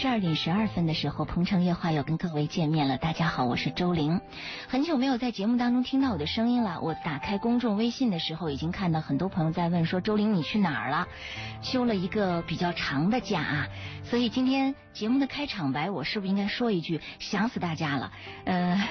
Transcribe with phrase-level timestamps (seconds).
[0.00, 2.98] 十二点十二分的时候，鹏城夜话又跟各位见面了。
[2.98, 4.20] 大家好，我是周玲，
[4.68, 6.80] 很久没有在节目当中听到我的声音了。
[6.80, 11.08] 我打开公众微信的时候，已经看到很多朋友在问说：“周玲，你去哪儿了？
[11.62, 13.66] 休了一个比较长的假？”
[14.08, 18.12] 所以今天节目的开场白，我是不是应该说一句：“想死大家了？”
[18.46, 18.88] 呃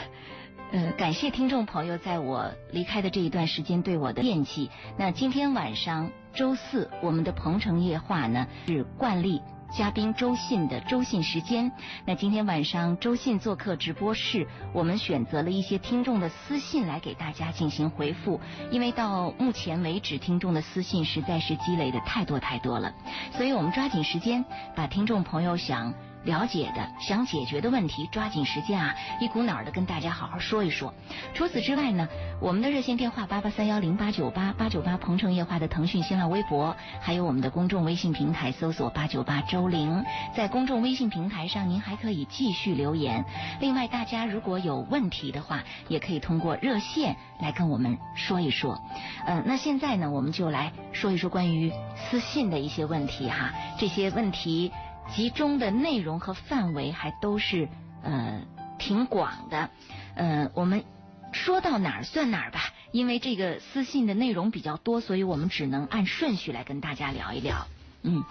[0.73, 4.69] 呃，感谢听众朋友在我离开的这一段时间对我的惦记。
[4.97, 9.41] 那今天晚上周四，我们的鹏城夜话呢是惯例。
[9.69, 11.71] 嘉宾周信的周信时间，
[12.05, 18.39] 那今天晚上周信做客直播室，我们选择了一些听众的私信来给大家进行回复，
[18.71, 22.93] 因为到目前为止听众的私信实在是积累的太多太多了，
[23.33, 24.43] 所以我们抓紧时间
[24.75, 25.93] 把听众朋友想。
[26.27, 30.93] 了解的、想解决的问题，抓紧时间啊，一股脑儿的跟大家好好说一说。
[31.33, 32.05] 除此之外呢，
[32.41, 40.03] 我们的热线电话八八三幺零八九八八九八鹏城夜话的腾讯新浪微博，还有我们的公众微信平台，搜索八九八周玲，
[40.35, 43.23] 在公众微信平台上您还可以继续留言。
[43.61, 48.81] 另外，大家如果有问题的话，也可以通过热线来跟我们说一说。
[49.25, 54.73] 嗯，那现在呢，我们就来说一说关于私信的一些问题哈，这些问题。
[55.15, 57.67] 集中的内容和范围还都是
[58.03, 58.41] 呃
[58.77, 59.69] 挺广的，
[60.15, 60.83] 呃，我们
[61.31, 62.59] 说到哪儿算哪儿吧，
[62.91, 67.67] 因为这个私信的内容比较多，所以我们只能按顺序来跟大家聊一聊。
[68.03, 68.23] 嗯，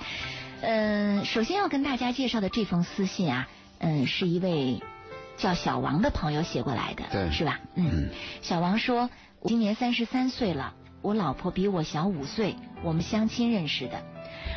[0.63, 4.83] 呃，首先要跟大家介绍的这封私信啊，嗯，是一位
[5.37, 7.61] 叫小王的朋友写过来的，对，是吧？
[7.75, 8.11] 嗯，
[8.43, 9.11] 小王说，
[9.43, 14.03] 今年三十三岁了，我老婆比我小五岁，我们相亲认识的。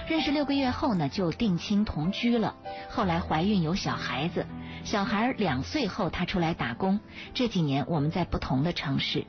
[0.08, 2.56] 认识六个月后呢，就定亲同居了。
[2.90, 4.46] 后来怀孕有小孩子，
[4.84, 7.00] 小孩两岁后，他出来打工。
[7.34, 9.26] 这几年我们在不同的城市，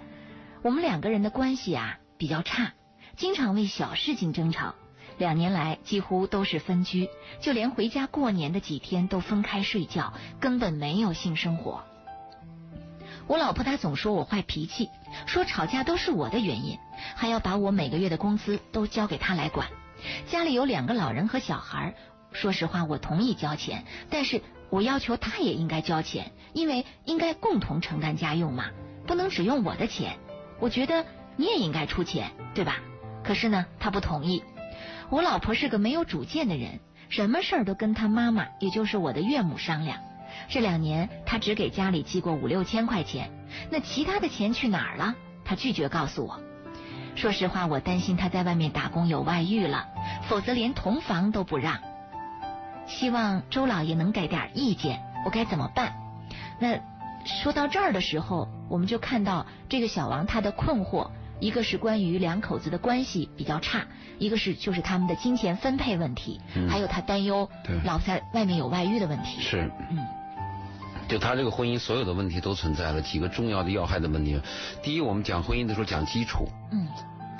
[0.62, 2.72] 我们两个人的关系啊比较差，
[3.17, 4.75] 经常为小事情争吵。
[5.19, 7.11] 两年来几乎都是分居，
[7.42, 11.84] 就连回家过年的几天都分开睡觉，根本没有性生活。
[13.27, 14.89] 我老婆她总说我坏脾气，
[15.27, 16.79] 说吵架都是我的原因，
[17.14, 19.68] 还要把我每个月的工资都交给她来管。
[20.28, 21.94] 家里有两个老人和小孩，
[22.33, 28.66] 说实话，我同意交钱，但是我要求他也应该交钱，因为应该共同承担家用嘛，
[29.06, 30.18] 不能只用我的钱。
[30.58, 31.05] 我觉得
[31.36, 32.77] 你也应该出钱，对吧？
[33.24, 34.42] 可是呢，他不同意。
[35.10, 39.98] 我老婆是个没有主见的人，什么事儿都跟他妈妈，也就是我的岳母商量。
[40.48, 43.30] 这两年，他只给家里寄过五六千块钱，
[43.70, 45.14] 那其他的钱去哪儿了？
[45.44, 46.40] 他拒绝告诉我。
[47.20, 49.89] 说实话，我担心他在外面打工有外遇了，
[50.27, 51.79] 否则连同房都不让。
[52.86, 55.92] 希望周老爷能给点意见，我该怎么办？
[56.58, 56.79] 那
[57.27, 61.11] 说到这儿的时候，我们就看到这个小王他的困惑，
[61.41, 63.85] 一个是关于两口子的关系比较差，
[64.19, 67.51] 一个是就是他们的金钱分配问题，还有他担忧
[67.85, 69.42] 老在外面有外遇的问题。
[69.42, 69.98] 是，嗯，
[71.10, 74.40] 就他这个婚姻所有的问题都存在了几个重要的要害的问题。
[74.80, 76.86] 第一，我们讲婚姻的时候讲基础，嗯。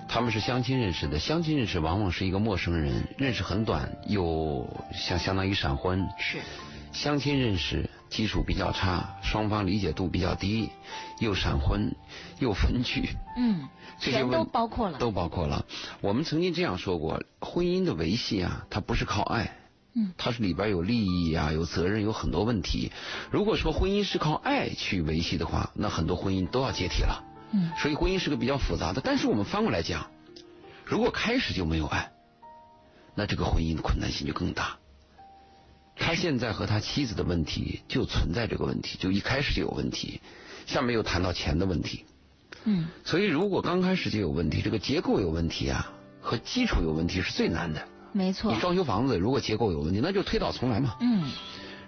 [0.09, 6.05] 他们是相亲认识的，相亲认识往往是一个陌生人，认识很短，又相相当于闪婚。
[6.19, 6.39] 是，
[6.91, 10.69] 相亲认识基础比较差，双方理解度比较低，
[11.21, 11.95] 又闪婚，
[12.41, 13.09] 又分居。
[13.37, 13.69] 嗯，
[14.01, 14.99] 这些都包括了。
[14.99, 15.65] 都包括了。
[16.01, 19.59] 我们曾经这样说过，婚姻的维系啊，它不是靠爱，
[19.95, 22.93] 嗯，它是里边有利益啊，有责任，有很多问题。
[23.31, 27.25] 如果说婚姻是靠爱去维系的话，那很多婚姻都要解体了。
[27.53, 29.01] 嗯，所以婚姻是个比较复杂的。
[29.03, 30.11] 但是我们翻过来讲，
[30.85, 32.13] 如果开始就没有爱，
[33.17, 34.79] 那这个婚姻的困难性就更大。
[35.97, 40.21] 他现在和他妻子的问题就存在这个问题，就一开始就有问题。
[40.67, 42.05] 下面又谈到钱的问题。
[42.65, 47.89] 嗯，所以如果刚开始就有问题，这个结构有问题啊，和基础有问题是最难的。
[48.13, 48.53] 没错。
[48.53, 50.97] 你装修房子，如果结构有问题，那就推倒重来嘛。
[51.01, 51.31] 嗯。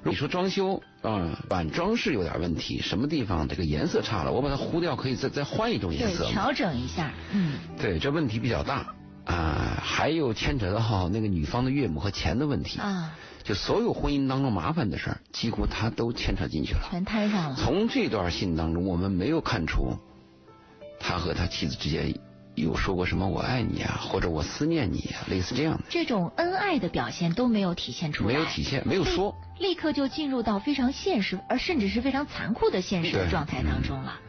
[0.05, 7.13] 你说装修啊，板装饰有点问题，什么地方这个颜色差了，我把它糊掉，可以再再换一种颜色，调整一下。
[7.31, 8.93] 嗯，对，这问题比较大
[9.25, 17.57] 啊，还有牵扯到那个女方的岳母和钱的问题啊，就所有婚姻当中麻烦的事儿，几乎他都牵扯进去了，全摊上了。
[17.57, 19.97] 从这段信当中，我们没有看出
[20.99, 22.13] 他和他妻子之间。
[22.55, 25.85] 有说过什么“我爱你”啊，或者“我思念你”啊，类似这样的。
[25.89, 34.21] 这种恩爱的表现都没有体现出来，没有体现，没有说，立刻就进入到非常现实，而甚至是非常残酷的现实状态当中了。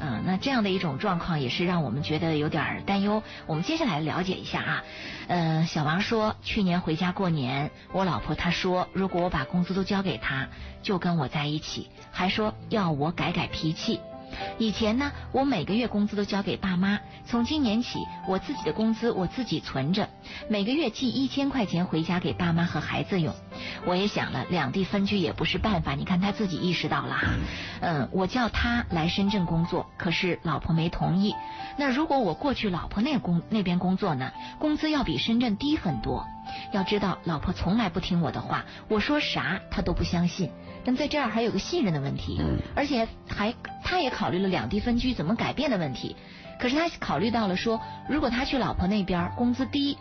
[0.00, 3.22] 嗯，那这样的一种状况也是让我们觉得有点担忧。
[3.46, 4.84] 我们接下来了解一下啊。
[5.28, 10.48] 嗯，小王说，去年回家过年，我老婆她说，如果我把工资都交给他，
[10.82, 14.00] 就跟我在一起，还说要我改改脾气。
[14.58, 17.00] 以前呢，我每个月工资都交给爸妈。
[17.26, 17.98] 从今年起，
[18.28, 20.08] 我自己的工资我自己存着，
[20.48, 23.34] 每个月寄一千块钱回家给爸妈和孩子用。
[23.86, 25.94] 我也想了，两地分居也不是办法。
[25.94, 27.28] 你看他自己意识到了哈。
[27.80, 31.34] 嗯，我叫他来深圳工作，可是老婆没同意。
[31.76, 34.30] 那如果我过去老婆那工那边工作呢？
[34.58, 36.26] 工资要比深圳低很多。
[36.72, 40.50] 要知道，老婆从来不听我的话，我说啥她都不相信。
[40.84, 42.40] 但在这儿还有个信任的问题，
[42.74, 46.14] 而且还他也考虑了两地分居怎么改变的问题。
[46.58, 49.96] 可是他考虑到了说，如果他去老婆那边，工资低，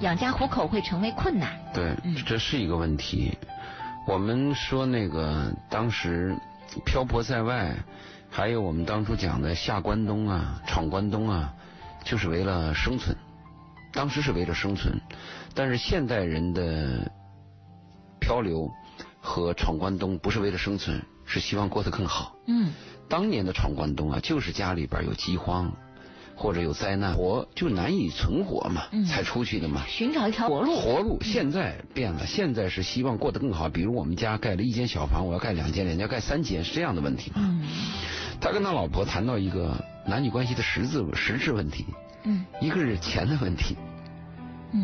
[0.00, 1.58] 养家糊口会成为困难。
[1.72, 1.96] 对，
[2.26, 3.32] 这是一个问题。
[4.06, 6.36] 我们说那个当时
[6.84, 7.74] 漂泊在外，
[8.30, 11.54] 还有我们当初讲的下关东啊、闯关东啊，
[12.04, 13.16] 就是为了生存。
[13.92, 15.00] 当时是为了生存，
[15.54, 17.10] 但是现代人的
[18.20, 18.70] 漂流。
[19.26, 22.36] 和闯关东不是为了生存，是希望过得更好。
[22.46, 22.72] 嗯，
[23.08, 25.72] 当年的闯关东啊，就是家里边有饥荒
[26.36, 30.76] 或者有灾难，活就难以存活嘛，才出去的嘛，寻找一条活路。
[30.76, 33.68] 活路现在变了，现在是希望过得更好。
[33.68, 37.38] 比如我们家盖了一间小房，我要盖两间，人家盖三间，是这样的问题嘛。
[37.38, 37.66] 嗯，
[38.40, 41.84] 他跟他老婆谈到一个男女关系的实质实质问题。
[42.22, 43.76] 嗯，一个是钱的问题，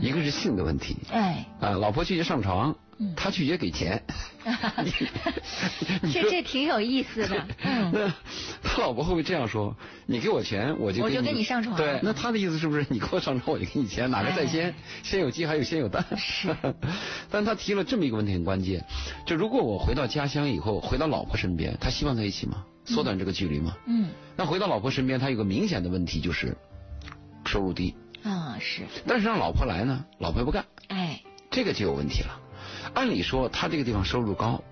[0.01, 0.97] 一个是性的问题。
[1.13, 2.75] 哎，啊，老婆拒绝上床。
[3.17, 4.01] 他拒绝给钱，
[6.13, 7.47] 这这挺有意思的。
[7.93, 8.13] 那
[8.63, 9.77] 他老婆会不会这样说？
[10.07, 11.77] 你给我钱，我就我就跟你上床。
[11.77, 14.11] 对，那他的意思是不是你给我上床，我就给你钱？
[14.11, 14.75] 哪个在先？
[15.03, 16.05] 先有鸡还有先有蛋？
[16.17, 16.57] 是。
[17.31, 18.85] 但他提了这么一个问题很关键，
[19.27, 22.65] 就如果我回到家乡以后，回到老婆身边，他希望在一起吗？
[22.85, 23.77] 缩短这个距离吗？
[23.87, 24.09] 嗯。
[24.37, 26.57] 那回到老婆身边，他有个明显的问题就是
[27.45, 27.95] 收入低。
[28.23, 28.83] 啊，是。
[29.07, 30.65] 但是让老婆来呢，老婆不干。
[30.89, 31.21] 哎。
[31.51, 32.41] 这个就有问题了。
[32.95, 34.63] 按理说他这个地方收入高，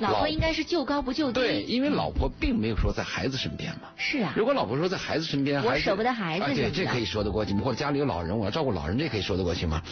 [0.00, 1.40] 老婆应该是就高不就低。
[1.40, 3.88] 对，因为老婆并没有说在孩子身边嘛。
[3.96, 4.32] 是啊。
[4.36, 7.54] 如果老婆说在孩子身边，我舍不得孩子，对，这可以说得过去。
[7.54, 9.82] 或者家里有老人，我要照顾老人，这可以说得过去吗？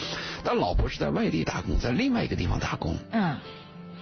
[0.43, 2.97] 但老婆是在外地打工，在另外一个地方打工。
[3.13, 3.37] 嗯。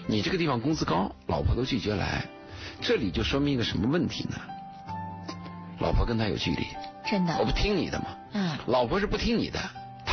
[0.07, 2.25] 你这个地方工资高，老婆都拒绝来，
[2.81, 4.37] 这里就说明一个什么问题呢？
[5.81, 6.65] 老婆跟他有距离。
[7.11, 7.37] 真的。
[7.39, 8.07] 我不听你的嘛。
[8.33, 8.57] 嗯。
[8.67, 9.61] 老婆是不听你的。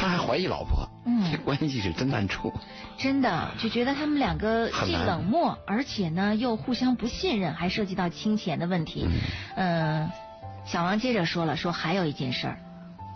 [0.04, 2.54] 他还怀疑老婆，嗯，这关系是真难处。
[2.98, 9.08] 真的就觉得他们两个既冷漠，而且呢又互相不信任，还涉及到金钱的问题。
[9.56, 10.10] 嗯，
[10.66, 12.58] 小王接着说了，说还有一件事儿，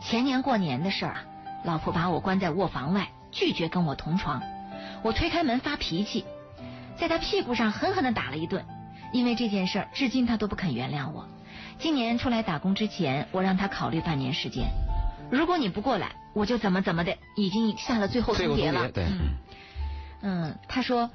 [0.01, 1.23] 前年过年的事儿啊，
[1.65, 4.41] 老婆把我关在卧房外，拒绝跟我同床。
[5.03, 6.23] 我推开门发脾气，
[6.97, 8.63] 在他屁股上狠狠的打了一顿。
[9.13, 11.27] 因为这件事儿，至今他都不肯原谅我。
[11.79, 14.67] 今年出来打工之前，我让他考虑半年时间。
[15.29, 18.91] 如果你不过来，我就怎么怎么的，已经下了最后通牒了。
[18.91, 19.05] 对，
[20.21, 21.09] 嗯，他说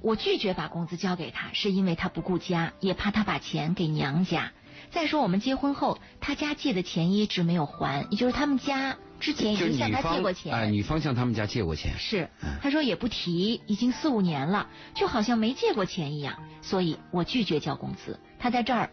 [0.00, 4.52] 我拒绝把工资交给他，是因为他不顾家，也怕他把钱给娘家。
[4.90, 10.52] 再说我们结婚后，他家借的钱一直没有还，也就是他们家之前已经向他借过钱。
[10.52, 11.92] 哎，女方向他们家借过钱。
[11.98, 12.28] 是，
[12.60, 16.42] 他说也不提，已经四五年了，就好像没借过钱一样。
[16.62, 18.18] 所以我拒绝交工资。
[18.38, 18.90] 他在这儿。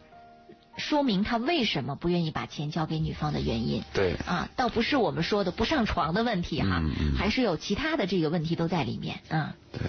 [0.80, 3.84] 说明他为什么不愿意把钱交给女方的原因。
[3.94, 6.82] 对啊，倒不是我们说的不上床的问题哈，
[7.18, 9.50] 还是有其他的这个问题都在里面嗯。
[9.72, 9.82] 对，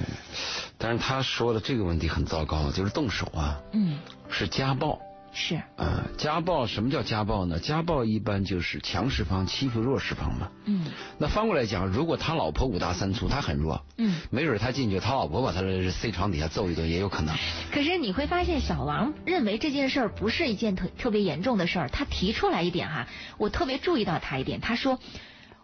[0.76, 3.98] 但是他说的这个问题很糟糕，就是动手啊，嗯，
[4.28, 5.00] 是家暴。
[5.32, 7.59] 是，嗯，家暴什么叫家暴呢？
[7.59, 10.50] 家暴一般就是强势方欺负弱势方嘛。
[10.65, 10.87] 嗯。
[11.19, 15.61] 那翻过来讲，如果他老婆五大三粗，他很弱，嗯，没准他进去，他老婆把他
[15.91, 17.35] 塞床底下揍一顿也有可能。
[17.73, 21.88] 可是你会发现，小王认为这件事儿不是一件特特别严重的事儿。
[21.88, 23.07] 他提出来一点哈，
[23.38, 24.99] 我特别注意到他一点，他说。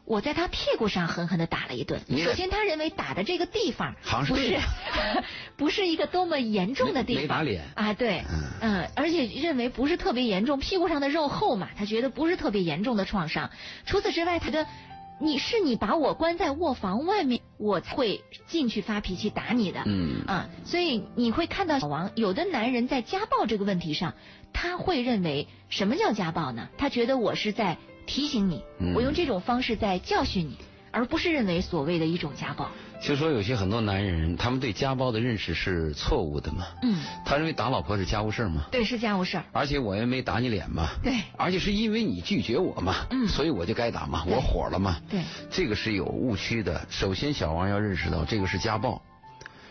[0.06, 2.00] 我在他屁股上狠狠的打了一顿。
[2.16, 3.96] 首先，他认为打的这个地方
[4.28, 4.58] 不是
[5.58, 7.22] 不是一个多么严重的地方。
[7.22, 8.24] 没打脸啊，对，
[8.60, 13.50] 嗯，而且认为不是特别严重，屁股上的肉厚嘛，他觉得不是特别严重的创伤。
[13.84, 14.64] 除此之外，他的
[15.20, 19.82] 你是你把我关在卧房外面，我会进去发脾气打你的。
[19.86, 24.14] 嗯啊，所以你会看到小王，有的男人在家暴这个问题上，
[24.52, 26.68] 他会认为什么叫家暴呢？
[26.78, 27.76] 他觉得我是在。
[28.06, 28.62] 提醒你，
[28.94, 30.56] 我用这种方式在教训你，
[30.92, 32.70] 而不是认为所谓的一种家暴。
[33.02, 36.66] 就说有些很多男人，他们对家暴的认识是错误的嘛。
[36.82, 36.98] 嗯。
[37.26, 38.64] 他认为打老婆是家务事嘛。
[38.70, 39.38] 对，是家务事。
[39.52, 40.88] 而且我也没打你脸嘛。
[41.02, 41.20] 对。
[41.36, 43.06] 而且是因为你拒绝我嘛。
[43.10, 43.28] 嗯。
[43.28, 44.96] 所以我就该打嘛，我火了嘛。
[45.10, 45.20] 对。
[45.50, 46.86] 这个是有误区的。
[46.88, 49.02] 首先，小王要认识到这个是家暴。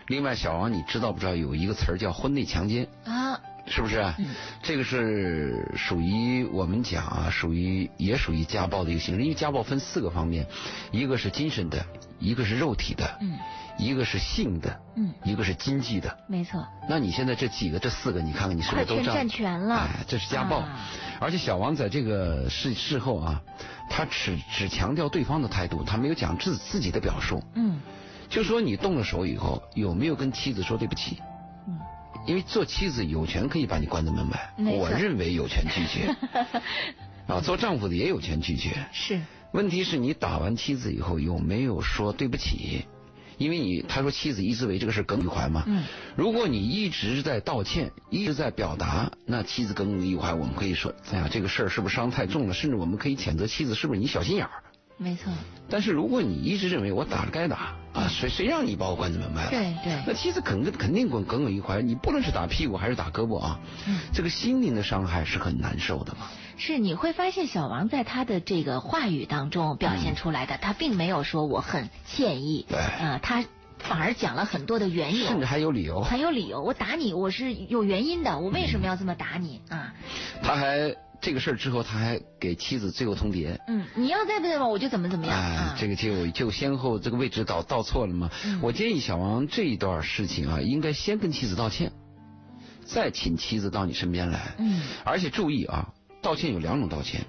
[0.05, 2.87] 另外，小王，你知道不知道有一个词儿叫婚内强奸？
[3.05, 3.41] 啊。
[3.67, 3.99] 是不是？
[4.19, 4.27] 嗯，
[4.61, 9.21] 这个是属于我们讲啊，属于也属于家暴的一个形式。
[9.21, 10.45] 因为家暴分四个方面，
[10.91, 11.85] 一个是精神的，
[12.19, 13.37] 一个是肉体的，嗯，
[13.77, 16.15] 一个是性的，嗯，一个是经济的。
[16.27, 16.65] 没错。
[16.87, 19.75] 那你现在这几个这四个，你看看你是不是都占全了？
[19.75, 20.63] 哎，这是家暴。
[21.19, 23.41] 而且小王在这个事事后啊，
[23.89, 27.43] 他只只强调对方的态度，他没有讲自自己的表述。
[27.55, 27.81] 嗯。
[28.27, 31.19] 就说你动了手以后，有没有跟妻子说对不起？
[32.25, 36.15] 因为做妻子有权可以把你关在门外，我认为有权拒绝。
[37.27, 38.71] 啊，做丈夫的也有权拒绝。
[38.91, 39.19] 是。
[39.51, 42.85] 问题是你打完妻子以后有没有说对不起？
[43.37, 45.63] 因为你他说妻子一直为这个事耿耿于怀嘛。
[45.67, 45.83] 嗯。
[46.15, 52.53] 如果你一直在道歉，一直在表达，那妻子耿耿于怀，我们可以说，哎呀，这个事儿是不是伤太重了？
[52.53, 54.51] 甚至我们可以谴责妻子是不是你小心眼儿。
[54.97, 55.31] 没错。
[55.69, 59.49] 但是如果你一直认为我打了该打啊，谁谁让你把我关在门外了？
[59.49, 60.03] 对对。
[60.05, 63.59] 那妻子肯定肯定耿耿耿于怀，你不论是打屁股还是打胳膊啊，
[64.13, 66.27] 这个心灵的伤害是很难受的嘛。
[66.57, 73.43] 是你会发现小王在他的这个话语当中表现出来的，他并没有说我很歉意，对啊，他
[73.79, 76.61] 反而讲了很多的缘由，甚至还有理由，还有理由。
[76.61, 79.93] 我打你，我是有原因的，我为什么要这么打你啊？
[80.43, 80.95] 他还。
[81.25, 83.57] 这个事儿之后，他还给妻子最后通牒。
[83.67, 85.35] 嗯，你要再不对吧，我就怎么怎么样。
[85.35, 88.29] 哎，这个就就先后这个位置倒倒错了嘛。
[88.61, 91.91] 我建议小王这一段事情啊，应该先跟妻子道歉，
[92.85, 94.53] 再请妻子到你身边来。
[94.59, 94.83] 嗯。
[95.03, 95.89] 而且注意啊，
[96.21, 97.21] 道歉有两种道歉，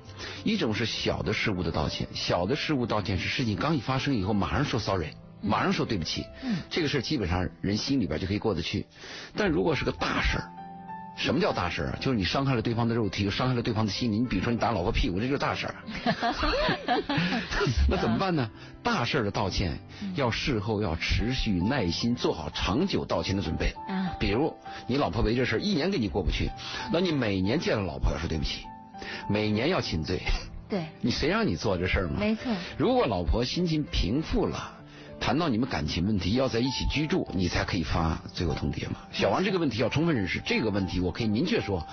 [0.45, 5.09] 一种是小的失误的道歉，小的失误道歉是事情刚一发生以后马上说 sorry，
[5.41, 6.23] 马上说对不起。
[6.43, 6.59] 嗯。
[6.69, 8.85] 这个事儿基本上人心里边就可以过得去，
[9.35, 10.53] 但如果是个大事儿。
[11.17, 11.99] 什么叫大事儿？
[11.99, 14.23] 就是你伤害了对方的肉体，又伤害了对方的心灵。
[14.23, 15.75] 你比如说你打老婆屁股，这就是大事儿。
[17.89, 18.49] 那怎么办呢？
[18.83, 19.79] 大事儿的道歉
[20.15, 23.73] 要事后要持续耐心，做好长久道歉的准备。
[23.89, 24.15] 啊。
[24.21, 24.55] 比如
[24.87, 26.51] 你老婆为这事儿一年跟你过不去，
[26.93, 28.67] 那你每年见了老婆要说对不起，
[29.29, 30.21] 每年要请罪。
[30.69, 30.85] 对。
[31.01, 32.21] 你谁让你做这事儿嘛？
[32.21, 32.53] 没错。
[32.77, 34.75] 如果老婆心情平复了。
[35.27, 38.99] 谈到你们感情问题，要在一起居住，你才可以发最后通牒嘛。
[39.11, 41.85] 小王这个问题要充分认识，这个问题我可以明确说，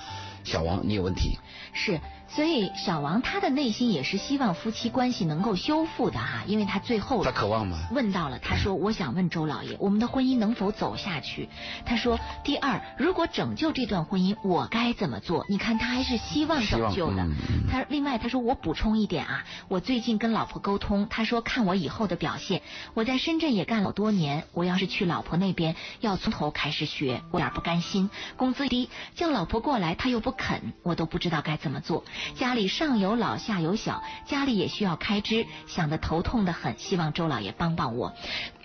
[0.44, 1.40] 小王你有问题。
[1.74, 2.00] 是。
[2.36, 7.78] 所以小王他的内心也是希望夫妻关系能够修复的哈，因为他最后他渴望吗？
[7.92, 11.48] 问到了，他说：“我想问周老爷，我们的婚姻能否走下去？”
[11.86, 17.28] 他说：“第二，如果拯救这段婚姻，我该怎么做？”你看他还是希望拯救的。
[17.70, 22.64] 他另外他说：“我补充一点啊，我最近跟老婆沟通，他说看我以后的表现，
[22.96, 32.04] 我在深圳也干了多年，我要是去老婆那边要从头开始学，我有点不甘心，工资低，叫老婆过来他又不肯，我都不知道该怎么做。”
[32.36, 36.74] 家里上有老下有小，家里也需要开支，想得头痛的很。
[36.78, 38.14] 希望周老爷帮帮我。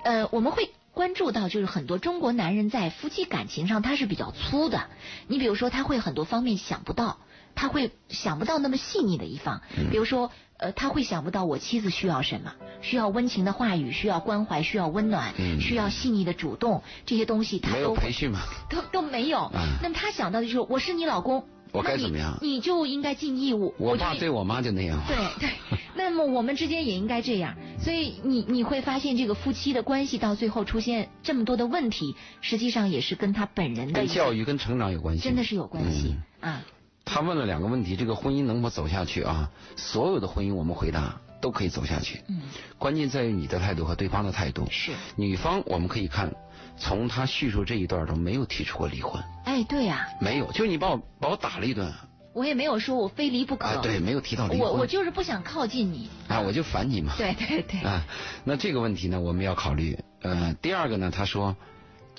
[0.03, 4.87] 呃，我们会关注到，就是很多中国男人在夫妻感情上他是比较粗的。
[5.27, 7.19] 你比如说，他会很多方面想不到，
[7.55, 9.63] 他会想不到那么细腻的一方。
[9.91, 18.41] 比如说，呃，他会想不到我妻子需要什么，需要温情的话语，需要关怀，需要温暖，需要细腻的主动，这些东西他都培训吗？
[18.69, 19.51] 都都没有。
[19.83, 21.47] 那么他想到的就是我是你老公。
[21.73, 22.39] 我该怎么样？
[22.41, 23.75] 你就应该尽义务。
[23.79, 25.03] 我爸对我妈就那样。
[25.07, 25.51] 对对，
[25.95, 27.55] 那么我们之间也应该这样。
[27.81, 35.23] 所以你你会发现，这个夫妻的关系到最后出现这么多的问题，实际上也是跟他本人的跟教育、跟成长有关系。
[35.23, 36.63] 真的是有关系啊。
[37.05, 39.51] 他问了两个问题：这个婚姻能否走下去啊？
[39.77, 42.21] 所有的婚姻，我们回答都可以走下去。
[42.29, 42.41] 嗯。
[42.77, 44.67] 关键在于你的态度和对方的态度。
[44.71, 44.93] 是。
[45.17, 46.35] 女方我们可以看。
[46.79, 49.23] 从他叙述这一段中没有提出过离婚。
[49.45, 51.93] 哎，对呀，没有，就你把我把我打了一顿。
[52.35, 53.67] 我也没有说我非离不可。
[53.67, 54.61] 啊，对，没有提到离婚。
[54.61, 56.09] 我我就是不想靠近你。
[56.29, 57.15] 啊，我就烦你嘛。
[57.19, 57.81] 对对对。
[57.81, 58.05] 啊，
[58.45, 59.99] 那这个问题呢，我们要考虑。
[60.23, 61.57] 呃，第二个呢，他说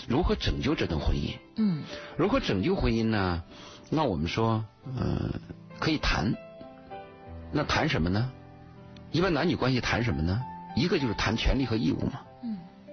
[0.07, 1.37] 如何拯救这段婚姻？
[1.55, 1.83] 嗯。
[2.17, 3.43] 如何拯救婚姻呢？
[3.89, 5.39] 那我们说，嗯，
[5.79, 6.35] 可以谈。
[7.51, 8.29] 那谈什么呢？
[9.11, 10.41] 一般男女关系谈什么呢？
[10.75, 12.21] 一个就是谈权利和义务嘛。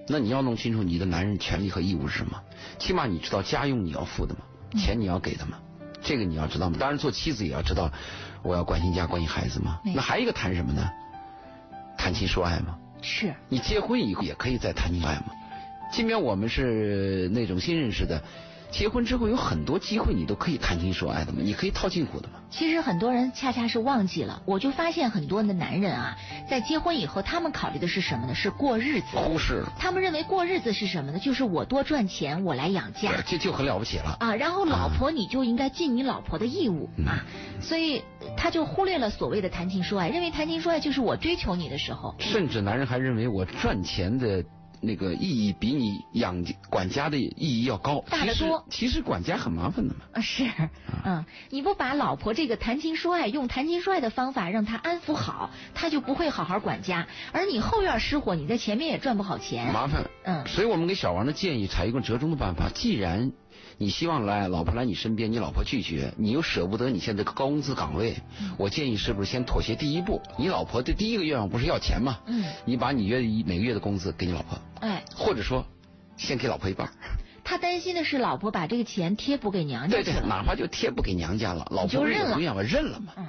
[0.07, 2.41] 那你要弄清楚你的男人权利和义务是什么，
[2.79, 4.41] 起码你知道家用你要付的吗？
[4.77, 5.57] 钱你要给的吗？
[6.01, 6.77] 这个你要知道吗？
[6.79, 7.91] 当然做妻子也要知道，
[8.41, 9.79] 我要关心家关心孩子吗？
[9.83, 10.89] 那还有一个谈什么呢？
[11.97, 12.77] 谈情说爱吗？
[13.01, 13.33] 是。
[13.49, 15.25] 你结婚以后也可以再谈情说爱吗？
[15.91, 18.23] 即便我们是那种新认识的。
[18.69, 22.35] 结婚之后有很多机会，你都可以谈情说爱的嘛，你可以套近乎的嘛。
[22.49, 26.17] 其实很多人恰恰是忘记了，我就发现很多的男人啊，
[26.49, 28.35] 在结婚以后，他们考虑的是什么呢？
[28.35, 29.07] 是过日子。
[29.13, 29.73] 忽视了。
[29.79, 31.19] 他们认为过日子是什么呢？
[31.19, 33.11] 就是我多赚钱，我来养家。
[33.25, 34.17] 这就很了不起了。
[34.19, 37.23] 啊，然后老婆你就应该尽你老婆的义务啊，
[37.61, 38.03] 所以
[38.35, 42.15] 他就忽略了所谓的谈情说爱，认为谈情说爱就是我追求你的时候。
[42.19, 44.43] 甚至男人还认为我赚钱的。
[44.81, 48.03] 那个意义比你养管家的意义要高。
[48.09, 48.65] 大得多。
[48.69, 50.01] 其实管家很麻烦的嘛。
[50.13, 50.45] 啊是，
[51.05, 57.07] 嗯，你不把老婆这个谈情说爱，用谈情说爱的方法让她安抚好，她就不会好好管家。
[57.31, 59.71] 而你后院失火，你在前面也赚不好钱。
[59.73, 60.05] 麻烦。
[60.23, 60.45] 嗯。
[60.47, 62.69] 所以我们给小王的建议，采一个折中的办法。
[62.73, 63.31] 既然
[63.79, 68.15] 你希望来老婆来你身边，你老婆拒绝，你又舍不得你现在高工资岗位，
[68.57, 70.19] 我建议是不是先妥协第一步？
[70.37, 72.19] 你老婆的第一个愿望不是要钱吗？
[72.25, 75.63] 嗯，你把你月一每个月的工资给你老婆，哎，或者说
[76.17, 76.89] 先给老婆一半。
[77.43, 83.27] 他担心的是老婆把这个钱贴补给娘家对对，哪怕就贴补给娘家了，老婆认了，愿我认了嘛，嗯，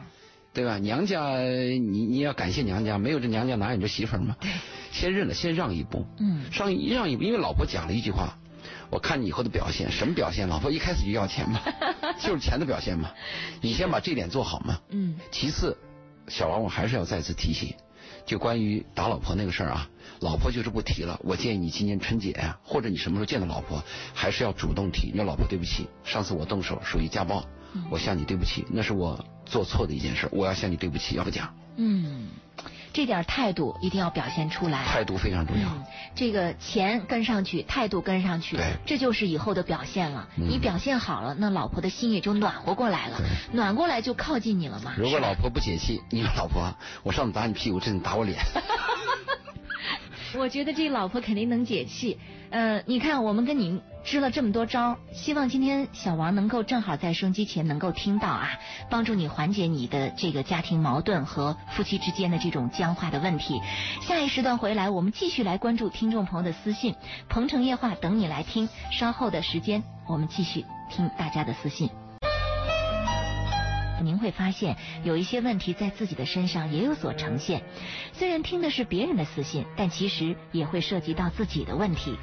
[0.54, 0.78] 对吧？
[0.78, 4.34] 娘家你你要感谢娘家，没有这娘家哪有这媳妇儿嘛？
[4.40, 4.50] 对，
[4.90, 8.38] 先认了，先让一步，嗯，让让一步，因为老婆讲了一句话。
[8.90, 10.48] 我看你以后的表现，什么表现？
[10.48, 11.60] 老婆一开始就要钱嘛，
[12.20, 13.10] 就是钱的表现嘛。
[13.60, 14.80] 你先把这点做好嘛。
[14.90, 15.18] 嗯。
[15.30, 15.76] 其次，
[16.28, 17.74] 小王，我还是要再次提醒，
[18.24, 19.90] 就关于打老婆那个事儿啊，
[20.20, 21.20] 老婆就是不提了。
[21.22, 23.82] 我建议你今年春节呀，或者你什么时候见到老婆，
[24.14, 25.10] 还是要主动提。
[25.10, 27.44] 你说老婆对不起，上次我动手属于家暴，
[27.90, 31.54] 我向你对不起，那是我做错的一件事，我要向你对不起，要不讲。
[31.76, 32.28] 嗯。
[32.98, 35.68] 这点态度一定要表现出来，态度非常重要。
[36.16, 40.26] 这个钱跟上去，态度跟上去，这就是以后的表现了。
[40.34, 43.20] 你表现好了，那老婆的心也就暖和过来了，
[43.52, 44.94] 暖过来就靠近你了嘛。
[44.98, 46.74] 如果老婆不解气，你说老婆，
[47.04, 48.36] 我上次打你屁股，这次打我脸。
[50.36, 52.18] 我觉得这老婆肯定能解气。
[52.50, 58.48] 呃，你看我们跟您支了这么多招，希望今天小王能够正好在收音机前能够听到啊，
[58.90, 63.60] 帮助你缓解你的这个家庭矛盾和夫妻之间的这种僵化的问题。
[64.00, 66.94] 下一时段回来，我们继续来关注听众朋友的私信，
[67.28, 68.68] 《鹏城夜话》等你来听。
[68.90, 71.90] 稍后的时间，我们继续听大家的私信。
[74.02, 77.62] 您会发现有一些问题在自己的身上也有所呈现，
[78.12, 82.16] 虽然听的是别人的私信，但其实也会涉及到自己的问题。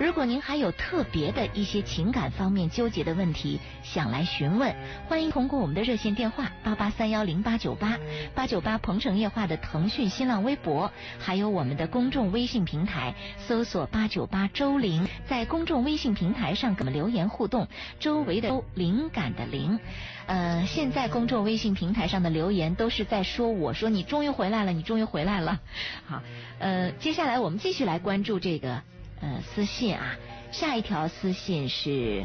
[0.00, 4.74] 如果您还有特别的一些情感方面纠结的问题想来询问，
[5.06, 7.98] 欢迎通过我们的热线电话八八三幺零八九八
[8.34, 13.14] 八九八鹏城夜话的腾讯新浪微博，还有我们的公众微信平台
[13.46, 17.68] 搜索八九八周玲，在公众微信平台上给我们留言互动。
[17.98, 19.78] 周围的周，灵感的灵，
[20.24, 25.60] 呃，现在公众微信平台上的留言都是在说我说你终于回来了，你终于回来了。
[26.06, 26.22] 好，
[26.58, 28.82] 呃，接下来我们继续来关注这个。
[29.20, 30.16] 呃，私信啊，
[30.50, 32.24] 下一条私信是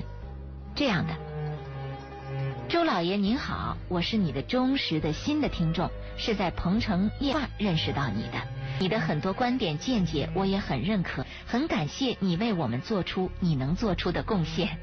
[0.75, 1.13] 这样的：
[2.69, 8.41] 周老爷您好，我是你的忠实的新的听众，是在鹏城夜话认识到你的，
[8.79, 14.77] 你的很多观点见解我也很认可，很感谢你为我们做出你能做出的贡献。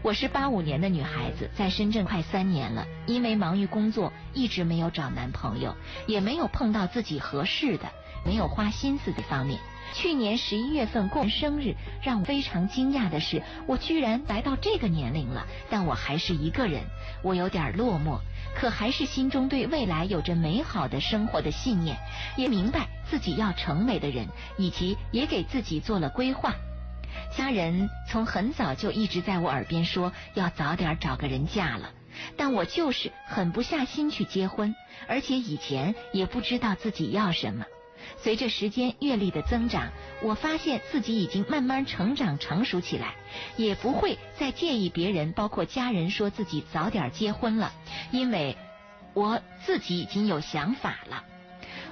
[0.00, 5.74] 我是八五年的女孩子，在深圳快三年了，因为忙于工作，一直没有找男朋友，
[6.06, 7.90] 也没有碰到自己合适的，
[8.24, 9.60] 没有花心思的方面。
[9.94, 16.82] 去年十一月份过生日，让我非常惊讶的是，我居然来到这个年龄了，但我还是一个人，
[17.22, 18.18] 我有点落寞，
[18.56, 21.96] 可还是心中对未来有着美好的生活的信念，
[22.36, 24.26] 也明白自己要成为的人，
[24.56, 26.54] 以及也给自己做了规划。
[27.36, 31.90] 家人从很早就一直在我耳边说要早点找个人嫁了，
[32.36, 34.74] 但我就是狠不下心去结婚，
[35.06, 37.64] 而且以前也不知道自己要什么。
[38.16, 39.90] 随着时间阅历的增长，
[40.22, 43.14] 我发现自己已经慢慢成长成熟起来，
[43.56, 47.72] 也不会再介意别人，包括家人说自己早点结婚了，
[48.10, 48.56] 因为
[49.12, 51.24] 我自己已经有想法了。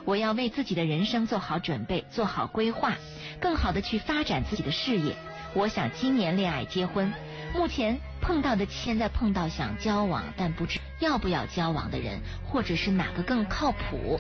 [0.05, 2.95] 我要为自己的人生做好准备，做好规划，
[3.41, 5.15] 更好的去发展自己的事业。
[5.55, 7.13] 我想今年恋爱结婚。
[7.55, 14.19] 目前碰到的，现在碰到想交往但不知要不要交往的人，或者是哪个更靠谱？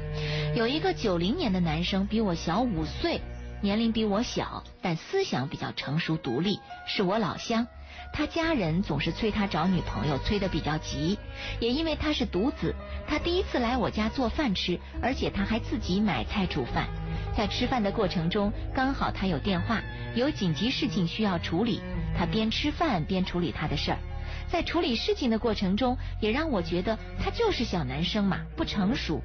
[0.54, 3.20] 有一个九零年的男生，比我小五岁，
[3.62, 7.66] 年龄比我小，但思想比较成熟独立，是我老乡。
[8.12, 11.18] 他家人总是催他找女朋友，催得比较急。
[11.60, 12.74] 也因为他是独子，
[13.06, 16.88] 他第一次来我家做饭吃，而且他还自己买菜煮饭。
[17.34, 19.80] 在吃饭的过程中，刚好他有电话，
[20.14, 21.80] 有紧急事情需要处理。
[22.14, 23.98] 他边吃饭边处理他的事儿，
[24.52, 29.22] 在处理事情的过程中，也让我觉得他就是小男生嘛，不成熟。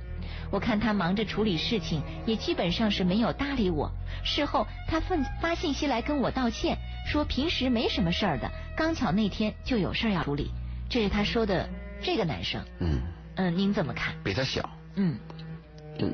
[0.50, 3.92] 我看他忙着处理事情，也基本上是没有搭理我。
[4.24, 10.50] 事后他发发信息来跟我道歉，说平时没什么事儿的，刚巧那天就有事儿要处理。
[10.90, 11.68] 这是他说的
[12.02, 12.64] 这个男生。
[12.80, 13.02] 嗯
[13.36, 14.16] 嗯，您怎么看？
[14.24, 14.70] 比他小。
[14.96, 15.20] 嗯。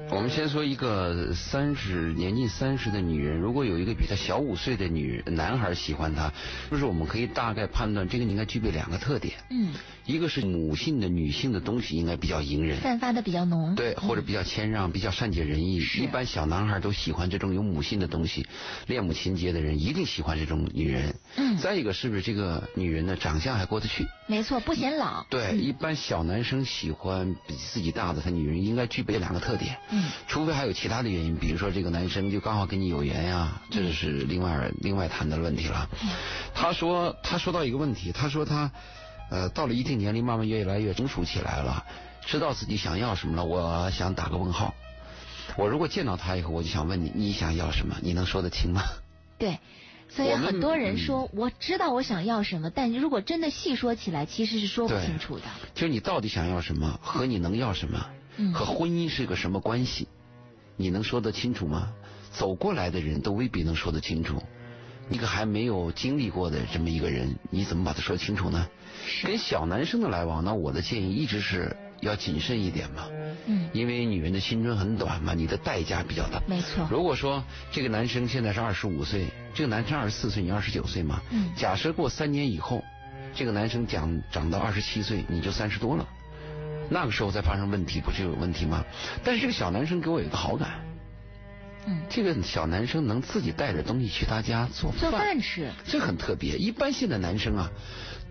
[0.09, 6.31] 我们先说一个三十年近三十的女人，如果有一个比她小五岁的女男孩喜欢她，
[6.71, 9.35] 就是我们可以大概判断，这个应该具备两个特点。
[9.49, 9.73] 嗯，
[10.05, 13.75] 一个是母性的女性的东西应该比较隐忍，散发的比较浓。
[13.75, 15.81] 对，或者比较谦让，比较善解人意。
[15.97, 18.45] 一般小男孩都喜欢这种有母性的东西，
[18.87, 21.15] 恋母情节的人一定喜欢这种女人。
[21.37, 21.57] 嗯。
[21.57, 24.05] 再一个是不是这个女人的长相还过得去？
[24.27, 25.25] 没错，不显老。
[25.29, 29.77] 对，一般小男生喜欢比自己大的他女人，应该具备两个特点。
[29.89, 30.03] 嗯。
[30.27, 35.89] 除非还有其他的原因，比如说这个男生就刚好跟你有缘呀，这是另外另外谈的问题了。
[36.01, 36.09] 嗯
[36.55, 38.71] 他说他说到一个问题，他说他
[39.29, 41.85] 呃到了一定年龄，慢慢越来越成熟起来了，
[42.25, 43.45] 知道自己想要什么了。
[43.45, 44.73] 我想打个问号。
[45.57, 47.97] 我如果见到他以后，我就想问你，你想要什么？
[48.01, 48.81] 你能说得清吗？
[49.37, 49.59] 对，
[50.09, 55.43] 所以很多人说我知道我想要什么，但如果真的细说起来，其实是说不清楚的。
[55.75, 58.09] 就是你到底想要什么，和你能要什么，
[58.53, 60.07] 和婚姻是个什么关系？
[60.75, 61.91] 你能说得清楚吗？
[62.31, 64.41] 走过来的人都未必能说得清楚。
[65.09, 68.67] 一个还没有经历过的这么一个人，你怎么把他说清楚呢？
[69.23, 73.07] 跟小男生的来往，那我的建议一直是要谨慎一点嘛。
[73.45, 73.69] 嗯。
[73.73, 76.41] 因为女人的青春很短嘛，你的代价比较大。
[76.47, 76.87] 没错。
[76.89, 81.21] 如果说这个男生现在是二十五岁，这个男生二十四岁，你二十九岁嘛。
[81.31, 81.51] 嗯。
[81.55, 82.83] 假设过三年以后，
[83.35, 86.07] 这个男生长长到二十七岁，你就三十多了。
[86.89, 88.83] 那个时候再发生问题，不是有问题吗？
[89.23, 90.81] 但是这个小男生给我有一个好感，
[91.85, 96.57] 嗯，这个小男生能自己带着东西去他家做做饭吃，这很特别。
[96.57, 97.69] 一般现在男生啊，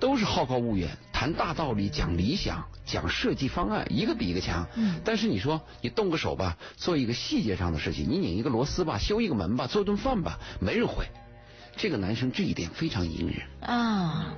[0.01, 4.67] 都是好高骛远，谈大道理，讲理想，讲设计方案，一个比一个强。
[4.77, 11.07] 嗯，但是你说你动个手吧，做一个细节上的事情，你拧一个螺丝吧，修一个门吧，做顿饭吧，没人会。
[11.77, 14.35] 这个男生这一点非常隐忍啊，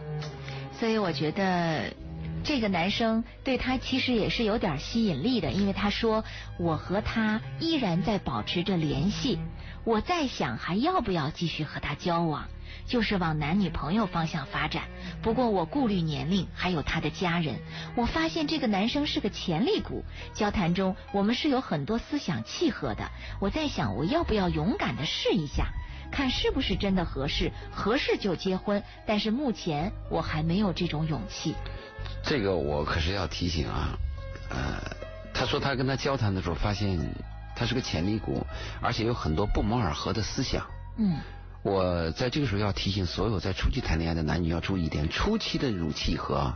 [0.78, 1.92] 所以我觉得。
[2.44, 6.22] 这个男生对他其实也是有点吸引力的，因为他说
[6.58, 9.38] 我和他依然在保持着联系，
[9.84, 12.46] 我在想还要不要继续和他交往，
[12.86, 14.84] 就是往男女朋友方向发展。
[15.22, 17.58] 不过我顾虑年龄，还有他的家人。
[17.96, 20.04] 我发现这个男生是个潜力股，
[20.34, 23.10] 交谈中我们是有很多思想契合的。
[23.40, 25.68] 我在想我要不要勇敢的试一下，
[26.12, 28.82] 看是不是真的合适，合适就结婚。
[29.06, 31.54] 但是目前我还没有这种勇气。
[32.26, 33.98] 这个我可是要提醒啊，
[34.48, 34.80] 呃，
[35.34, 36.98] 他说他跟他交谈的时候发现
[37.54, 38.46] 他是个潜力股，
[38.80, 40.66] 而且有很多不谋而合的思想。
[40.96, 41.18] 嗯，
[41.62, 46.54] 我在这个时候要提醒所有在初期谈恋爱的男女要注意一点，初期的乳契合，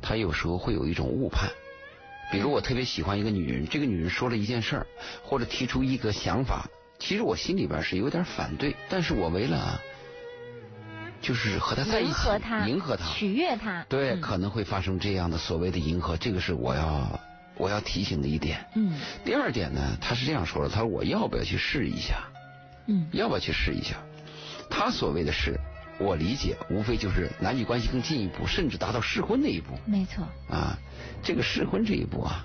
[0.00, 1.50] 他有时候会有一种误判。
[2.30, 4.86] 比如我特别喜欢一个女人，这个女人说了一件事儿，
[5.24, 6.68] 或者提出一个想法，
[7.00, 9.80] 其实我心里边是有点反对，但是我为了。
[11.20, 12.12] 就是和他在一起，
[12.66, 17.20] 迎合他，取悦他，对，可能会发生这样的所谓的迎合，这个是我要
[17.56, 18.64] 我要提醒的一点。
[18.76, 18.98] 嗯。
[19.24, 22.22] 第二点呢，他是这样说的，他说我要不要去试一下？
[22.86, 23.06] 嗯。
[23.12, 23.96] 要不要去试一下？
[24.70, 25.58] 他所谓的试，
[25.98, 29.72] 我理解无非就是男女关系更进一步，甚至达到试婚那一步。
[29.86, 30.24] 没错。
[30.48, 30.78] 啊，
[31.22, 32.44] 这个试婚这一步啊，